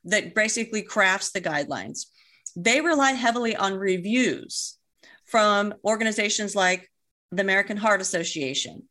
that 0.06 0.36
basically 0.36 0.82
crafts 0.82 1.32
the 1.32 1.42
guidelines. 1.42 2.08
They 2.56 2.82
rely 2.82 3.12
heavily 3.12 3.56
on 3.56 3.76
reviews 3.76 4.78
from 5.26 5.74
organizations 5.86 6.56
like 6.56 6.90
the 7.32 7.42
American 7.42 7.78
Heart 7.78 8.02
Association 8.02 8.84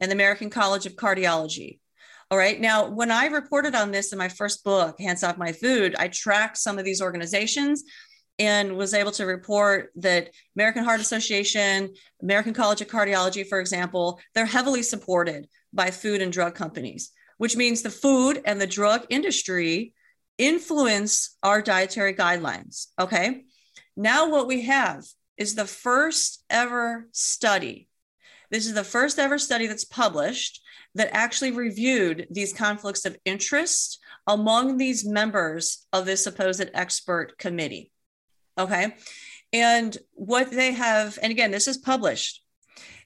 and 0.00 0.10
the 0.10 0.14
American 0.14 0.50
College 0.50 0.86
of 0.86 0.94
Cardiology. 0.94 1.80
All 2.30 2.36
right. 2.36 2.60
Now, 2.60 2.90
when 2.90 3.10
I 3.10 3.26
reported 3.26 3.74
on 3.74 3.90
this 3.90 4.12
in 4.12 4.18
my 4.18 4.28
first 4.28 4.62
book, 4.62 5.00
Hands 5.00 5.22
Off 5.24 5.38
My 5.38 5.52
Food, 5.52 5.96
I 5.98 6.08
tracked 6.08 6.58
some 6.58 6.78
of 6.78 6.84
these 6.84 7.00
organizations 7.00 7.84
and 8.38 8.76
was 8.76 8.92
able 8.92 9.12
to 9.12 9.24
report 9.24 9.90
that 9.96 10.30
American 10.54 10.84
Heart 10.84 11.00
Association, 11.00 11.94
American 12.22 12.52
College 12.52 12.82
of 12.82 12.88
Cardiology, 12.88 13.46
for 13.46 13.60
example, 13.60 14.20
they're 14.34 14.44
heavily 14.44 14.82
supported 14.82 15.48
by 15.72 15.90
food 15.90 16.20
and 16.20 16.30
drug 16.30 16.54
companies, 16.54 17.12
which 17.38 17.56
means 17.56 17.80
the 17.80 17.90
food 17.90 18.42
and 18.44 18.60
the 18.60 18.66
drug 18.66 19.06
industry 19.08 19.94
influence 20.36 21.36
our 21.42 21.62
dietary 21.62 22.12
guidelines. 22.12 22.88
Okay. 23.00 23.44
Now, 23.96 24.28
what 24.28 24.46
we 24.46 24.62
have 24.62 25.02
is 25.38 25.54
the 25.54 25.64
first 25.64 26.44
ever 26.50 27.08
study. 27.12 27.88
This 28.50 28.66
is 28.66 28.74
the 28.74 28.84
first 28.84 29.18
ever 29.18 29.38
study 29.38 29.66
that's 29.66 29.84
published 29.84 30.60
that 30.98 31.10
actually 31.12 31.52
reviewed 31.52 32.26
these 32.28 32.52
conflicts 32.52 33.04
of 33.04 33.16
interest 33.24 34.00
among 34.26 34.76
these 34.76 35.06
members 35.06 35.86
of 35.92 36.04
this 36.04 36.24
supposed 36.24 36.68
expert 36.74 37.38
committee. 37.38 37.92
Okay. 38.58 38.96
And 39.52 39.96
what 40.14 40.50
they 40.50 40.72
have, 40.72 41.16
and 41.22 41.30
again, 41.30 41.52
this 41.52 41.68
is 41.68 41.78
published, 41.78 42.42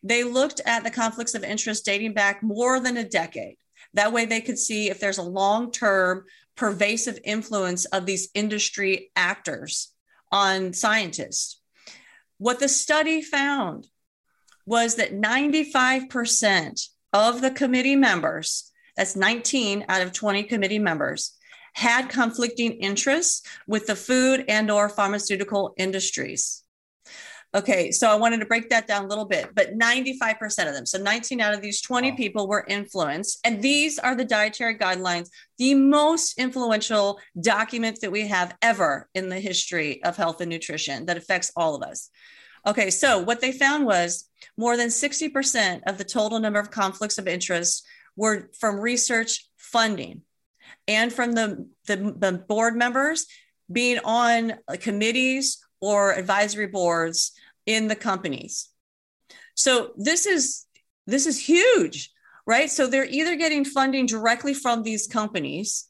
they 0.03 0.25
looked 0.25 0.63
at 0.65 0.85
the 0.85 0.91
conflicts 0.91 1.35
of 1.35 1.45
interest 1.45 1.85
dating 1.85 2.15
back 2.15 2.43
more 2.43 2.81
than 2.81 2.97
a 2.97 3.09
decade. 3.09 3.57
That 3.93 4.13
way 4.13 4.25
they 4.25 4.41
could 4.41 4.59
see 4.59 4.89
if 4.89 4.99
there's 4.99 5.19
a 5.19 5.23
long 5.23 5.71
term 5.71 6.25
pervasive 6.57 7.19
influence 7.25 7.85
of 7.85 8.07
these 8.07 8.31
industry 8.35 9.11
actors 9.15 9.93
on 10.33 10.73
scientists. 10.73 11.61
What 12.39 12.59
the 12.59 12.69
study 12.69 13.21
found 13.21 13.87
was 14.65 14.95
that 14.95 15.13
95% 15.13 16.89
of 17.12 17.40
the 17.40 17.51
committee 17.51 17.96
members, 17.96 18.70
that's 18.96 19.16
19 19.16 19.85
out 19.88 20.03
of 20.03 20.12
20 20.12 20.44
committee 20.44 20.79
members, 20.79 21.37
had 21.75 22.09
conflicting 22.09 22.72
interests 22.72 23.42
with 23.66 23.87
the 23.87 23.96
food 23.96 24.44
and 24.48 24.70
or 24.70 24.88
pharmaceutical 24.88 25.75
industries. 25.79 26.62
Okay, 27.55 27.90
so 27.90 28.11
I 28.11 28.14
wanted 28.14 28.40
to 28.40 28.46
break 28.46 28.70
that 28.70 28.87
down 28.87 29.05
a 29.05 29.09
little 29.09 29.27
bit, 29.27 29.51
but 29.55 29.79
95% 29.79 30.68
of 30.68 30.75
them, 30.75 30.87
so 30.87 30.96
19 30.96 31.38
out 31.42 31.53
of 31.53 31.61
these 31.61 31.83
20 31.83 32.11
wow. 32.11 32.16
people 32.16 32.48
were 32.48 32.64
influenced. 32.66 33.40
And 33.44 33.61
these 33.61 33.98
are 33.98 34.14
the 34.14 34.25
dietary 34.25 34.79
guidelines, 34.79 35.29
the 35.59 35.75
most 35.75 36.38
influential 36.38 37.20
document 37.38 38.01
that 38.01 38.11
we 38.11 38.27
have 38.29 38.57
ever 38.62 39.07
in 39.14 39.29
the 39.29 39.38
history 39.38 40.03
of 40.03 40.16
health 40.16 40.40
and 40.40 40.48
nutrition 40.48 41.05
that 41.07 41.18
affects 41.18 41.53
all 41.55 41.75
of 41.75 41.83
us. 41.83 42.09
Okay, 42.66 42.90
so 42.90 43.18
what 43.18 43.40
they 43.40 43.53
found 43.53 43.87
was 43.87 44.29
more 44.57 44.77
than 44.77 44.88
60% 44.88 45.83
of 45.87 45.98
the 45.98 46.05
total 46.05 46.38
number 46.38 46.61
of 46.61 46.70
conflicts 46.70 47.18
of 47.18 47.27
interest 47.27 47.85
were 48.16 48.51
from 48.59 48.79
research 48.79 49.48
funding 49.57 50.22
and 50.87 51.12
from 51.12 51.33
the, 51.33 51.68
the, 51.87 51.96
the 51.96 52.44
board 52.48 52.77
members 52.77 53.27
being 53.70 53.98
on 54.05 54.55
committees 54.81 55.64
or 55.81 56.12
advisory 56.12 56.66
boards 56.66 57.33
in 57.66 57.88
the 57.88 57.96
companies. 57.96 58.68
So 59.55 59.92
this 59.96 60.27
is 60.27 60.66
this 61.07 61.27
is 61.27 61.38
huge, 61.38 62.11
right? 62.46 62.70
So 62.70 62.87
they're 62.87 63.05
either 63.05 63.35
getting 63.35 63.64
funding 63.64 64.07
directly 64.07 64.55
from 64.55 64.85
these 64.85 65.09
companies, 65.09 65.88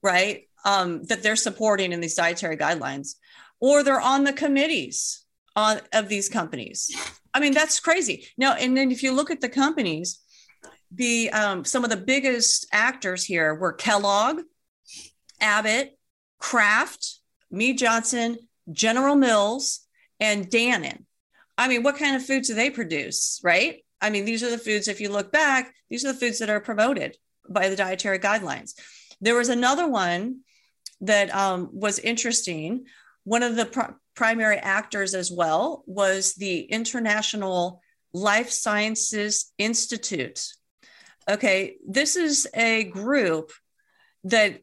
right, 0.00 0.48
um, 0.64 1.02
that 1.04 1.24
they're 1.24 1.34
supporting 1.34 1.92
in 1.92 2.00
these 2.00 2.14
dietary 2.14 2.56
guidelines, 2.56 3.16
or 3.58 3.82
they're 3.82 4.00
on 4.00 4.22
the 4.22 4.32
committees 4.32 5.23
on, 5.56 5.80
of 5.92 6.08
these 6.08 6.28
companies. 6.28 6.94
I 7.32 7.40
mean, 7.40 7.54
that's 7.54 7.80
crazy. 7.80 8.26
Now, 8.36 8.54
and 8.54 8.76
then 8.76 8.90
if 8.90 9.02
you 9.02 9.12
look 9.12 9.30
at 9.30 9.40
the 9.40 9.48
companies, 9.48 10.20
the 10.92 11.30
um, 11.30 11.64
some 11.64 11.84
of 11.84 11.90
the 11.90 11.96
biggest 11.96 12.66
actors 12.72 13.24
here 13.24 13.54
were 13.54 13.72
Kellogg, 13.72 14.42
Abbott, 15.40 15.98
Kraft, 16.38 17.20
Mead 17.50 17.78
Johnson, 17.78 18.38
General 18.70 19.16
Mills, 19.16 19.80
and 20.20 20.48
Dannon. 20.48 21.04
I 21.58 21.68
mean, 21.68 21.82
what 21.82 21.96
kind 21.96 22.16
of 22.16 22.24
foods 22.24 22.48
do 22.48 22.54
they 22.54 22.70
produce, 22.70 23.40
right? 23.42 23.84
I 24.00 24.10
mean, 24.10 24.24
these 24.24 24.42
are 24.42 24.50
the 24.50 24.58
foods, 24.58 24.88
if 24.88 25.00
you 25.00 25.08
look 25.08 25.32
back, 25.32 25.74
these 25.88 26.04
are 26.04 26.12
the 26.12 26.18
foods 26.18 26.38
that 26.40 26.50
are 26.50 26.60
promoted 26.60 27.16
by 27.48 27.68
the 27.68 27.76
dietary 27.76 28.18
guidelines. 28.18 28.74
There 29.20 29.36
was 29.36 29.48
another 29.48 29.88
one 29.88 30.40
that 31.00 31.34
um, 31.34 31.70
was 31.72 31.98
interesting. 31.98 32.86
One 33.24 33.42
of 33.42 33.56
the 33.56 33.66
pr- 33.66 33.92
primary 34.14 34.56
actors 34.56 35.14
as 35.14 35.30
well 35.30 35.82
was 35.86 36.34
the 36.34 36.60
International 36.60 37.80
Life 38.12 38.50
Sciences 38.50 39.52
Institute. 39.58 40.46
Okay, 41.28 41.76
this 41.86 42.16
is 42.16 42.46
a 42.54 42.84
group 42.84 43.52
that 44.24 44.60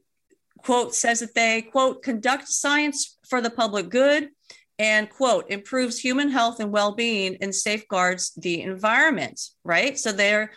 quote 0.59 0.93
says 0.93 1.19
that 1.19 1.33
they 1.33 1.61
quote 1.63 2.03
conduct 2.03 2.47
science 2.47 3.17
for 3.27 3.41
the 3.41 3.49
public 3.49 3.89
good 3.89 4.29
and 4.77 5.09
quote 5.09 5.45
improves 5.49 5.99
human 5.99 6.29
health 6.29 6.59
and 6.59 6.71
well-being 6.71 7.37
and 7.41 7.53
safeguards 7.53 8.31
the 8.35 8.61
environment 8.61 9.39
right? 9.63 9.97
So 9.97 10.11
they're 10.11 10.51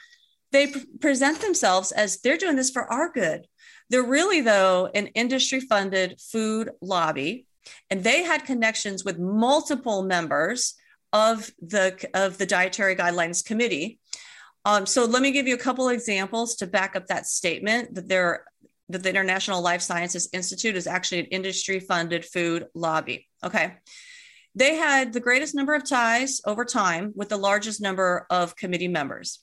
they 0.52 0.72
present 1.00 1.40
themselves 1.40 1.90
as 1.90 2.20
they're 2.20 2.36
doing 2.36 2.54
this 2.54 2.70
for 2.70 2.90
our 2.90 3.10
good. 3.10 3.46
They're 3.90 4.04
really 4.04 4.40
though 4.40 4.88
an 4.94 5.08
industry 5.08 5.60
funded 5.60 6.20
food 6.20 6.70
lobby 6.80 7.46
and 7.90 8.02
they 8.02 8.22
had 8.22 8.44
connections 8.44 9.04
with 9.04 9.18
multiple 9.18 10.02
members 10.02 10.74
of 11.12 11.50
the 11.60 12.08
of 12.14 12.38
the 12.38 12.46
dietary 12.46 12.96
guidelines 12.96 13.44
committee 13.44 13.98
um, 14.64 14.86
so 14.86 15.04
let 15.04 15.22
me 15.22 15.30
give 15.30 15.46
you 15.46 15.54
a 15.54 15.58
couple 15.58 15.88
examples 15.88 16.56
to 16.56 16.66
back 16.66 16.96
up 16.96 17.06
that 17.08 17.26
statement 17.26 17.94
that 17.94 18.08
they're 18.08 18.44
that 18.88 19.02
the 19.02 19.10
International 19.10 19.62
Life 19.62 19.80
Sciences 19.80 20.28
Institute 20.32 20.76
is 20.76 20.86
actually 20.86 21.20
an 21.20 21.26
industry 21.26 21.80
funded 21.80 22.24
food 22.24 22.66
lobby. 22.74 23.26
Okay. 23.42 23.74
They 24.54 24.76
had 24.76 25.12
the 25.12 25.20
greatest 25.20 25.54
number 25.54 25.74
of 25.74 25.88
ties 25.88 26.40
over 26.46 26.64
time 26.64 27.12
with 27.16 27.28
the 27.28 27.36
largest 27.36 27.80
number 27.80 28.26
of 28.30 28.56
committee 28.56 28.88
members. 28.88 29.40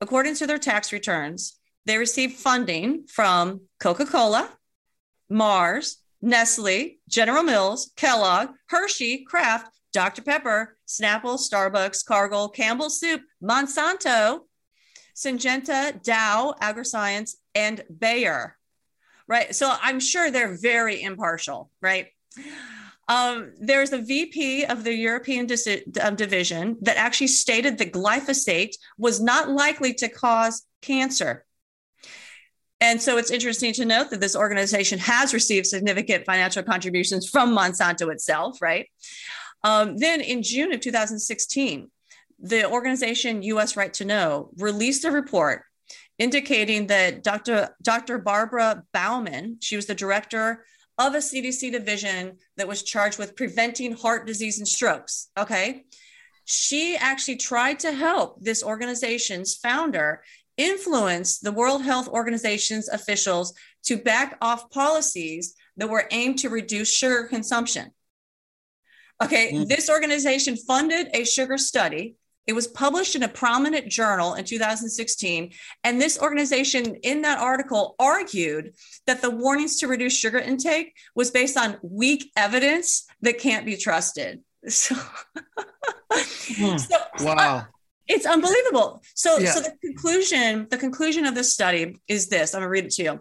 According 0.00 0.36
to 0.36 0.46
their 0.46 0.58
tax 0.58 0.92
returns, 0.92 1.58
they 1.86 1.96
received 1.96 2.34
funding 2.34 3.06
from 3.08 3.62
Coca 3.80 4.06
Cola, 4.06 4.48
Mars, 5.28 6.01
Nestle, 6.22 6.98
General 7.08 7.42
Mills, 7.42 7.90
Kellogg, 7.96 8.50
Hershey, 8.68 9.24
Kraft, 9.24 9.68
Dr. 9.92 10.22
Pepper, 10.22 10.78
Snapple, 10.88 11.38
Starbucks, 11.38 12.04
Cargill, 12.04 12.48
Campbell 12.48 12.88
Soup, 12.88 13.20
Monsanto, 13.42 14.40
Syngenta, 15.14 16.02
Dow, 16.02 16.54
AgroScience, 16.62 17.34
and 17.54 17.82
Bayer 17.98 18.56
right? 19.32 19.54
So 19.54 19.74
I'm 19.80 20.00
sure 20.00 20.30
they're 20.30 20.56
very 20.56 21.02
impartial, 21.02 21.70
right? 21.80 22.08
Um, 23.08 23.52
there's 23.58 23.92
a 23.92 23.98
VP 23.98 24.64
of 24.66 24.84
the 24.84 24.94
European 24.94 25.46
dis- 25.46 25.82
um, 26.00 26.16
division 26.16 26.76
that 26.82 26.96
actually 26.96 27.28
stated 27.28 27.78
that 27.78 27.92
glyphosate 27.92 28.74
was 28.98 29.20
not 29.20 29.48
likely 29.48 29.94
to 29.94 30.08
cause 30.08 30.66
cancer. 30.82 31.44
And 32.82 33.00
so 33.00 33.16
it's 33.16 33.30
interesting 33.30 33.72
to 33.74 33.84
note 33.84 34.10
that 34.10 34.20
this 34.20 34.34
organization 34.34 34.98
has 34.98 35.32
received 35.32 35.66
significant 35.68 36.26
financial 36.26 36.64
contributions 36.64 37.30
from 37.30 37.56
Monsanto 37.56 38.12
itself, 38.12 38.60
right? 38.60 38.88
Um, 39.62 39.96
then 39.98 40.20
in 40.20 40.42
June 40.42 40.72
of 40.72 40.80
2016, 40.80 41.88
the 42.40 42.68
organization 42.68 43.44
US 43.44 43.76
Right 43.76 43.94
to 43.94 44.04
Know 44.04 44.50
released 44.58 45.04
a 45.04 45.12
report 45.12 45.62
indicating 46.18 46.88
that 46.88 47.22
Dr. 47.22 47.68
Dr. 47.82 48.18
Barbara 48.18 48.82
Bowman, 48.92 49.58
she 49.60 49.76
was 49.76 49.86
the 49.86 49.94
director 49.94 50.64
of 50.98 51.14
a 51.14 51.18
CDC 51.18 51.70
division 51.70 52.38
that 52.56 52.66
was 52.66 52.82
charged 52.82 53.16
with 53.16 53.36
preventing 53.36 53.92
heart 53.92 54.26
disease 54.26 54.58
and 54.58 54.66
strokes. 54.66 55.28
Okay. 55.38 55.84
She 56.46 56.96
actually 56.96 57.36
tried 57.36 57.78
to 57.80 57.92
help 57.92 58.40
this 58.40 58.64
organization's 58.64 59.54
founder 59.54 60.24
influence 60.56 61.38
the 61.38 61.52
World 61.52 61.82
Health 61.82 62.08
Organization's 62.08 62.88
officials 62.88 63.54
to 63.84 63.96
back 63.96 64.36
off 64.40 64.70
policies 64.70 65.54
that 65.76 65.88
were 65.88 66.06
aimed 66.10 66.38
to 66.40 66.48
reduce 66.48 66.92
sugar 66.92 67.24
consumption. 67.24 67.90
Okay, 69.22 69.52
mm. 69.52 69.68
this 69.68 69.88
organization 69.88 70.56
funded 70.56 71.08
a 71.14 71.24
sugar 71.24 71.56
study 71.56 72.16
it 72.46 72.54
was 72.54 72.66
published 72.66 73.14
in 73.14 73.22
a 73.22 73.28
prominent 73.28 73.88
journal 73.88 74.34
in 74.34 74.44
2016. 74.44 75.52
And 75.84 76.00
this 76.00 76.18
organization, 76.18 76.96
in 76.96 77.22
that 77.22 77.38
article, 77.38 77.94
argued 77.98 78.74
that 79.06 79.22
the 79.22 79.30
warnings 79.30 79.76
to 79.78 79.86
reduce 79.86 80.16
sugar 80.16 80.38
intake 80.38 80.94
was 81.14 81.30
based 81.30 81.56
on 81.56 81.78
weak 81.82 82.30
evidence 82.36 83.06
that 83.20 83.38
can't 83.38 83.66
be 83.66 83.76
trusted. 83.76 84.40
So, 84.68 84.94
hmm. 86.14 86.76
so 86.76 86.96
wow. 87.18 87.66
It's 88.08 88.26
unbelievable. 88.26 89.02
So, 89.14 89.38
yeah. 89.38 89.52
so 89.52 89.60
the 89.60 89.74
conclusion, 89.82 90.66
the 90.70 90.78
conclusion 90.78 91.24
of 91.26 91.34
this 91.34 91.52
study 91.52 91.96
is 92.08 92.28
this. 92.28 92.54
I'm 92.54 92.60
gonna 92.60 92.68
read 92.68 92.84
it 92.84 92.92
to 92.92 93.02
you. 93.02 93.20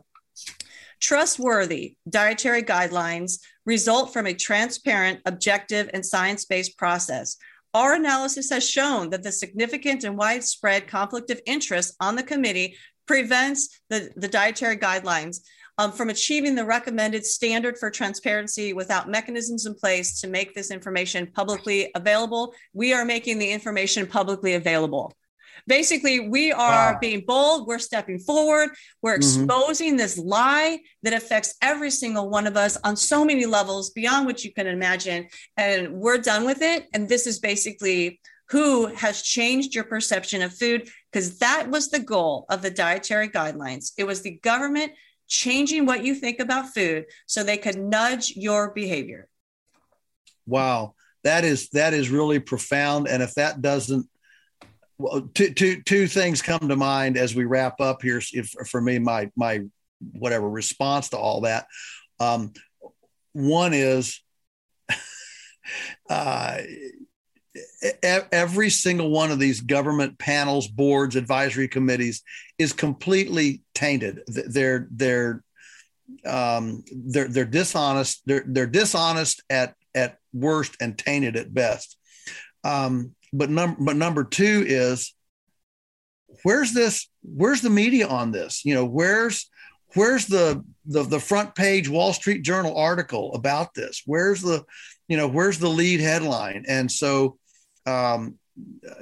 Trustworthy 1.00 1.96
dietary 2.10 2.64
guidelines 2.64 3.40
result 3.66 4.14
from 4.14 4.28
a 4.28 4.34
transparent, 4.34 5.20
objective, 5.26 5.90
and 5.94 6.06
science-based 6.06 6.78
process 6.78 7.38
our 7.74 7.94
analysis 7.94 8.50
has 8.50 8.70
shown 8.70 9.10
that 9.12 9.24
the 9.24 9.32
significant 9.32 10.04
and 10.04 10.18
widespread 10.18 10.88
conflict 10.88 11.30
of 11.30 11.42
interest 11.46 11.96
on 12.00 12.16
the 12.16 12.24
committee 12.24 12.76
prevents 13.08 13.80
the, 13.90 14.12
the 14.16 14.28
dietary 14.28 14.78
guidelines 14.78 15.40
um, 15.82 15.92
from 15.92 16.10
achieving 16.10 16.54
the 16.54 16.64
recommended 16.64 17.26
standard 17.26 17.76
for 17.76 17.90
transparency 17.90 18.72
without 18.72 19.10
mechanisms 19.10 19.66
in 19.66 19.74
place 19.74 20.22
to 20.22 20.28
make 20.28 20.54
this 20.54 20.70
information 20.70 21.26
publicly 21.26 21.90
available. 21.96 22.54
We 22.74 22.94
are 22.94 23.04
making 23.04 23.40
the 23.40 23.52
information 23.52 24.06
publicly 24.06 24.54
available. 24.54 25.12
Basically, 25.66 26.30
we 26.30 26.52
are 26.52 26.94
wow. 26.94 26.98
being 27.02 27.24
bold. 27.26 27.68
We're 27.68 27.80
stepping 27.80 28.20
forward. 28.20 28.70
We're 29.02 29.18
mm-hmm. 29.18 29.44
exposing 29.44 29.90
mm-hmm. 29.90 29.98
this 29.98 30.18
lie 30.20 30.80
that 31.02 31.14
affects 31.14 31.56
every 31.64 31.90
single 31.90 32.30
one 32.30 32.46
of 32.46 32.58
us 32.58 32.78
on 32.84 32.96
so 32.96 33.26
many 33.26 33.48
levels 33.48 33.90
beyond 33.90 34.28
what 34.28 34.44
you 34.44 34.54
can 34.54 34.68
imagine. 34.68 35.28
And 35.58 35.94
we're 35.94 36.20
done 36.20 36.46
with 36.46 36.62
it. 36.62 36.88
And 36.94 37.10
this 37.10 37.26
is 37.26 37.40
basically 37.40 38.20
who 38.50 38.88
has 38.88 39.22
changed 39.24 39.74
your 39.74 39.86
perception 39.86 40.42
of 40.42 40.54
food, 40.54 40.90
because 41.12 41.40
that 41.40 41.70
was 41.70 41.90
the 41.90 42.00
goal 42.00 42.46
of 42.50 42.62
the 42.62 42.70
dietary 42.70 43.30
guidelines. 43.30 43.94
It 43.98 44.04
was 44.04 44.22
the 44.22 44.38
government 44.44 44.92
changing 45.32 45.86
what 45.86 46.04
you 46.04 46.14
think 46.14 46.40
about 46.40 46.74
food 46.74 47.06
so 47.26 47.42
they 47.42 47.58
could 47.58 47.80
nudge 47.80 48.34
your 48.36 48.72
behavior. 48.72 49.28
Wow. 50.46 50.94
That 51.24 51.46
is 51.46 51.70
that 51.70 51.94
is 51.94 52.10
really 52.10 52.40
profound. 52.40 53.08
And 53.08 53.24
if 53.24 53.34
that 53.36 53.62
doesn't 53.62 54.08
well, 54.98 55.22
two, 55.34 55.54
two, 55.54 55.82
two 55.82 56.06
things 56.06 56.42
come 56.42 56.68
to 56.68 56.76
mind 56.76 57.18
as 57.18 57.34
we 57.34 57.46
wrap 57.46 57.80
up 57.80 58.02
here. 58.04 58.22
If 58.34 58.50
for 58.70 58.82
me, 58.82 59.00
my 59.00 59.32
my 59.36 59.62
whatever 60.12 60.50
response 60.50 61.10
to 61.10 61.18
all 61.18 61.42
that. 61.42 61.66
Um, 62.20 62.54
one 63.34 63.74
is 63.74 64.22
uh, 66.10 66.58
every 68.02 68.70
single 68.70 69.10
one 69.10 69.32
of 69.32 69.40
these 69.40 69.62
government 69.62 70.18
panels, 70.18 70.68
boards, 70.68 71.16
advisory 71.16 71.68
committees 71.68 72.24
is 72.58 72.74
completely 72.74 73.62
tainted. 73.74 74.22
They're 74.28 74.88
they're 74.92 75.44
um, 76.26 76.84
they're 76.92 77.28
they're 77.28 77.46
dishonest. 77.46 78.22
They're 78.26 78.44
they're 78.46 78.68
dishonest 78.68 79.44
at 79.50 79.76
at 79.94 80.18
worst 80.34 80.78
and 80.80 80.98
tainted 80.98 81.36
at 81.36 81.54
best. 81.54 81.98
Um, 82.64 83.16
but 83.34 83.50
number 83.50 83.78
but 83.80 83.96
number 83.96 84.24
two 84.24 84.64
is 84.68 85.14
where's 86.44 86.74
this 86.74 87.10
where's 87.24 87.62
the 87.62 87.70
media 87.70 88.08
on 88.08 88.32
this 88.32 88.64
you 88.66 88.74
know 88.74 88.86
where's 88.86 89.50
where's 89.96 90.26
the 90.26 90.64
the, 90.86 91.04
the 91.04 91.20
front 91.20 91.56
page 91.56 91.90
wall 91.90 92.14
street 92.14 92.42
journal 92.42 92.76
article 92.78 93.34
about 93.36 93.74
this 93.74 94.02
where's 94.06 94.42
the 94.42 94.64
you 95.08 95.18
know 95.18 95.28
where's 95.28 95.60
the 95.60 95.70
lead 95.70 96.00
headline 96.00 96.66
and 96.68 96.92
so 96.92 97.38
um 97.86 98.38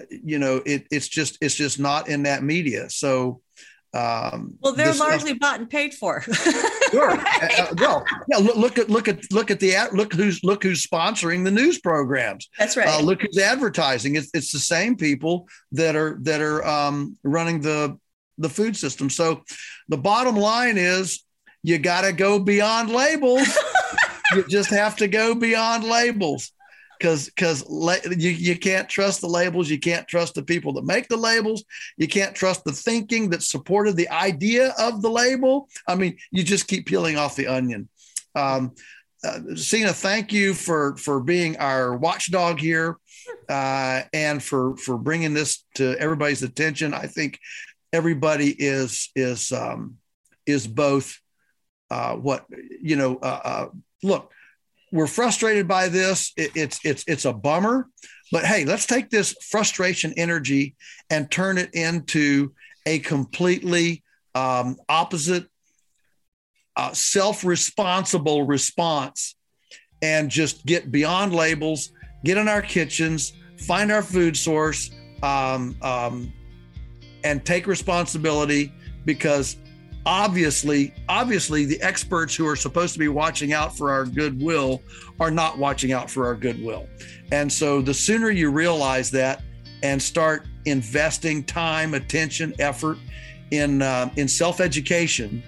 you 0.09 0.39
know 0.39 0.61
it, 0.65 0.87
it's 0.91 1.07
just 1.07 1.37
it's 1.41 1.55
just 1.55 1.79
not 1.79 2.07
in 2.07 2.23
that 2.23 2.43
media 2.43 2.89
so 2.89 3.41
um, 3.91 4.55
well, 4.61 4.73
they're 4.73 4.87
this, 4.87 4.99
largely 4.99 5.31
uh, 5.31 5.35
bought 5.39 5.59
and 5.59 5.69
paid 5.69 5.95
for. 5.95 6.21
sure. 6.91 7.07
right? 7.07 7.59
uh, 7.59 7.73
well, 7.77 8.05
yeah. 8.27 8.37
Look, 8.37 8.55
look, 8.55 8.77
at 8.77 8.89
look 8.89 9.07
at 9.07 9.31
look 9.31 9.49
at 9.49 9.59
the 9.59 9.75
look 9.93 10.13
who's 10.13 10.43
look 10.43 10.61
who's 10.61 10.85
sponsoring 10.85 11.43
the 11.43 11.51
news 11.51 11.79
programs. 11.79 12.49
That's 12.59 12.77
right. 12.77 12.87
Uh, 12.87 13.01
look 13.01 13.21
who's 13.21 13.39
advertising. 13.39 14.15
It's 14.15 14.29
it's 14.35 14.51
the 14.51 14.59
same 14.59 14.95
people 14.95 15.47
that 15.71 15.95
are 15.95 16.19
that 16.21 16.39
are 16.39 16.63
um, 16.65 17.17
running 17.23 17.61
the 17.61 17.97
the 18.37 18.49
food 18.49 18.77
system. 18.77 19.09
So, 19.09 19.43
the 19.87 19.97
bottom 19.97 20.35
line 20.35 20.77
is 20.77 21.23
you 21.63 21.79
got 21.79 22.01
to 22.01 22.13
go 22.13 22.37
beyond 22.37 22.91
labels. 22.91 23.47
you 24.35 24.47
just 24.47 24.69
have 24.69 24.97
to 24.97 25.07
go 25.07 25.33
beyond 25.33 25.83
labels 25.83 26.51
because 26.99 27.25
because 27.25 27.67
la- 27.69 27.95
you, 28.11 28.29
you 28.29 28.57
can't 28.57 28.89
trust 28.89 29.21
the 29.21 29.27
labels 29.27 29.69
you 29.69 29.79
can't 29.79 30.07
trust 30.07 30.35
the 30.35 30.43
people 30.43 30.73
that 30.73 30.85
make 30.85 31.07
the 31.07 31.17
labels 31.17 31.63
you 31.97 32.07
can't 32.07 32.35
trust 32.35 32.63
the 32.65 32.71
thinking 32.71 33.29
that 33.29 33.41
supported 33.41 33.95
the 33.95 34.09
idea 34.09 34.73
of 34.77 35.01
the 35.01 35.09
label 35.09 35.69
i 35.87 35.95
mean 35.95 36.17
you 36.31 36.43
just 36.43 36.67
keep 36.67 36.85
peeling 36.85 37.17
off 37.17 37.35
the 37.35 37.47
onion 37.47 37.87
um, 38.35 38.73
uh, 39.23 39.39
Sina, 39.55 39.91
thank 39.91 40.31
you 40.31 40.53
for 40.53 40.95
for 40.95 41.19
being 41.19 41.57
our 41.57 41.95
watchdog 41.95 42.59
here 42.59 42.97
uh, 43.49 44.03
and 44.13 44.41
for 44.41 44.77
for 44.77 44.97
bringing 44.97 45.33
this 45.33 45.65
to 45.75 45.97
everybody's 45.99 46.43
attention. 46.43 46.93
I 46.93 47.07
think 47.07 47.39
everybody 47.91 48.49
is 48.49 49.09
is 49.15 49.51
um, 49.51 49.97
is 50.45 50.67
both 50.67 51.19
uh, 51.91 52.15
what 52.15 52.45
you 52.81 52.95
know. 52.95 53.17
Uh, 53.17 53.41
uh, 53.43 53.67
look, 54.03 54.31
we're 54.91 55.07
frustrated 55.07 55.67
by 55.67 55.89
this. 55.89 56.33
It, 56.37 56.51
it's 56.55 56.79
it's 56.83 57.03
it's 57.07 57.25
a 57.25 57.33
bummer, 57.33 57.87
but 58.31 58.45
hey, 58.45 58.65
let's 58.65 58.85
take 58.85 59.09
this 59.09 59.35
frustration 59.49 60.13
energy 60.17 60.75
and 61.09 61.29
turn 61.29 61.57
it 61.57 61.73
into 61.73 62.53
a 62.85 62.99
completely 62.99 64.03
um, 64.35 64.77
opposite, 64.87 65.47
uh, 66.75 66.93
self 66.93 67.43
responsible 67.43 68.43
response 68.45 69.35
and 70.01 70.29
just 70.29 70.65
get 70.65 70.91
beyond 70.91 71.33
labels, 71.33 71.91
get 72.23 72.37
in 72.37 72.47
our 72.47 72.61
kitchens, 72.61 73.33
find 73.57 73.91
our 73.91 74.01
food 74.01 74.37
source, 74.37 74.91
um, 75.21 75.75
um, 75.81 76.31
and 77.23 77.45
take 77.45 77.67
responsibility 77.67 78.71
because 79.05 79.57
obviously 80.09 80.91
obviously 81.07 81.65
the 81.65 81.79
experts 81.83 82.35
who 82.35 82.47
are 82.47 82.55
supposed 82.55 82.93
to 82.93 82.99
be 82.99 83.07
watching 83.07 83.53
out 83.53 83.77
for 83.77 83.91
our 83.91 84.05
goodwill 84.05 84.81
are 85.19 85.29
not 85.29 85.59
watching 85.59 85.91
out 85.91 86.09
for 86.09 86.25
our 86.25 86.33
goodwill. 86.33 86.89
And 87.31 87.51
so 87.51 87.79
the 87.79 87.93
sooner 87.93 88.31
you 88.31 88.49
realize 88.49 89.11
that 89.11 89.43
and 89.83 90.01
start 90.01 90.47
investing 90.65 91.43
time 91.43 91.93
attention 91.93 92.55
effort 92.57 92.97
in 93.51 93.83
uh, 93.83 94.09
in 94.15 94.27
self-education 94.27 95.43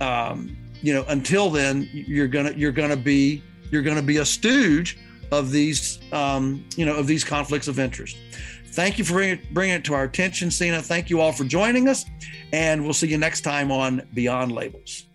um, 0.00 0.56
you 0.80 0.94
know 0.94 1.04
until 1.08 1.50
then 1.50 1.88
you're 1.92 2.28
gonna 2.28 2.52
you're 2.52 2.72
gonna 2.72 2.96
be 2.96 3.42
you're 3.72 3.82
gonna 3.82 4.00
be 4.00 4.18
a 4.18 4.24
stooge 4.24 4.96
of 5.32 5.50
these 5.50 5.98
um, 6.12 6.64
you 6.76 6.86
know 6.86 6.94
of 6.96 7.08
these 7.08 7.24
conflicts 7.24 7.66
of 7.66 7.80
interest 7.80 8.16
Thank 8.72 8.98
you 8.98 9.04
for 9.04 9.36
bringing 9.52 9.76
it, 9.76 9.84
to 9.84 9.94
our 9.94 10.04
attention, 10.04 10.50
Sina. 10.50 10.80
Thank 10.80 11.10
you 11.10 11.20
all 11.20 11.32
for 11.32 11.44
joining 11.44 11.88
us, 11.88 12.06
and 12.52 12.82
we'll 12.82 12.94
see 12.94 13.08
you 13.08 13.18
next 13.18 13.42
time 13.42 13.70
on 13.70 14.06
Beyond 14.14 14.52
Labels. 14.52 15.06